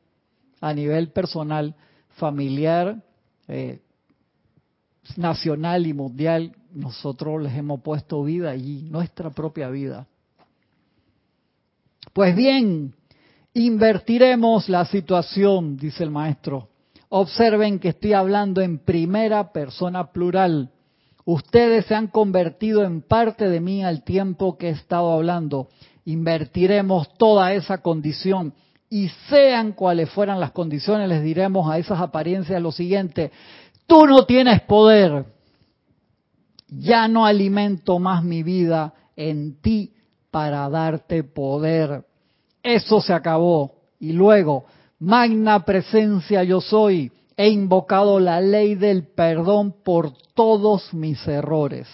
[0.60, 1.74] a nivel personal,
[2.16, 3.02] familiar,
[3.48, 3.80] eh,
[5.16, 10.06] nacional y mundial, nosotros les hemos puesto vida allí, nuestra propia vida.
[12.12, 12.94] Pues bien,
[13.54, 16.68] invertiremos la situación, dice el maestro.
[17.08, 20.70] Observen que estoy hablando en primera persona plural.
[21.24, 25.68] Ustedes se han convertido en parte de mí al tiempo que he estado hablando.
[26.04, 28.54] Invertiremos toda esa condición
[28.96, 33.30] y sean cuales fueran las condiciones, les diremos a esas apariencias lo siguiente,
[33.86, 35.26] tú no tienes poder,
[36.66, 39.92] ya no alimento más mi vida en ti
[40.30, 42.06] para darte poder.
[42.62, 43.72] Eso se acabó.
[44.00, 44.64] Y luego,
[44.98, 51.86] magna presencia yo soy, he invocado la ley del perdón por todos mis errores.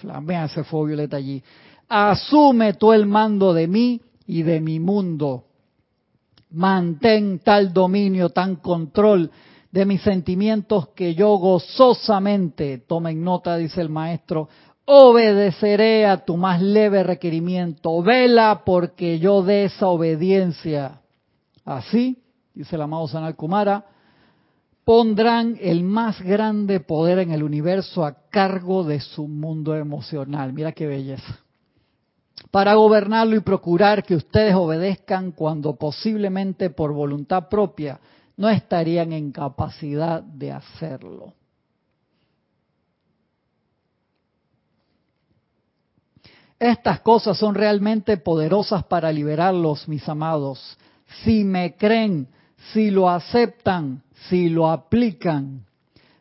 [0.00, 1.44] Flamea ese fuego violeta allí.
[1.88, 5.45] Asume tú el mando de mí y de mi mundo.
[6.50, 9.30] Mantén tal dominio, tan control
[9.70, 14.48] de mis sentimientos que yo gozosamente, tomen nota, dice el maestro,
[14.86, 18.02] obedeceré a tu más leve requerimiento.
[18.02, 21.02] Vela porque yo dé esa obediencia.
[21.64, 22.22] Así,
[22.54, 23.84] dice el amado Sanal Kumara,
[24.84, 30.52] pondrán el más grande poder en el universo a cargo de su mundo emocional.
[30.52, 31.40] Mira qué belleza.
[32.50, 38.00] Para gobernarlo y procurar que ustedes obedezcan cuando posiblemente por voluntad propia
[38.36, 41.34] no estarían en capacidad de hacerlo.
[46.58, 50.78] Estas cosas son realmente poderosas para liberarlos, mis amados.
[51.22, 52.28] Si me creen,
[52.72, 55.66] si lo aceptan, si lo aplican.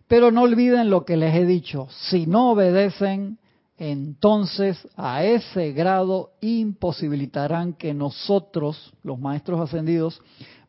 [0.08, 3.40] Pero no olviden lo que les he dicho, si no obedecen,
[3.78, 10.22] entonces a ese grado imposibilitarán que nosotros, los maestros ascendidos,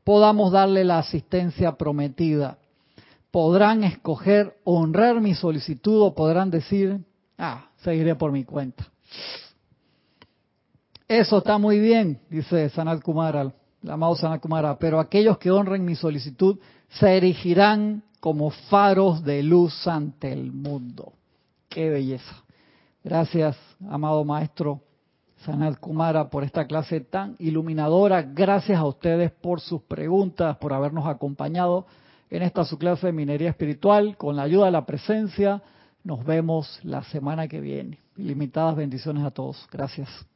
[0.02, 2.58] podamos darle la asistencia prometida.
[3.30, 7.00] Podrán escoger honrar mi solicitud o podrán decir,
[7.38, 8.86] ah, seguiré por mi cuenta.
[11.06, 13.52] Eso está muy bien, dice Sanat Kumara,
[13.82, 19.42] el amado Sanat Kumara, pero aquellos que honren mi solicitud se erigirán como faros de
[19.44, 21.12] luz ante el mundo.
[21.68, 22.45] Qué belleza.
[23.06, 23.56] Gracias,
[23.88, 24.80] amado maestro
[25.44, 28.20] Sanat Kumara, por esta clase tan iluminadora.
[28.22, 31.86] Gracias a ustedes por sus preguntas, por habernos acompañado
[32.30, 34.16] en esta su clase de minería espiritual.
[34.16, 35.62] Con la ayuda de la presencia,
[36.02, 38.00] nos vemos la semana que viene.
[38.16, 39.68] Ilimitadas bendiciones a todos.
[39.70, 40.08] Gracias.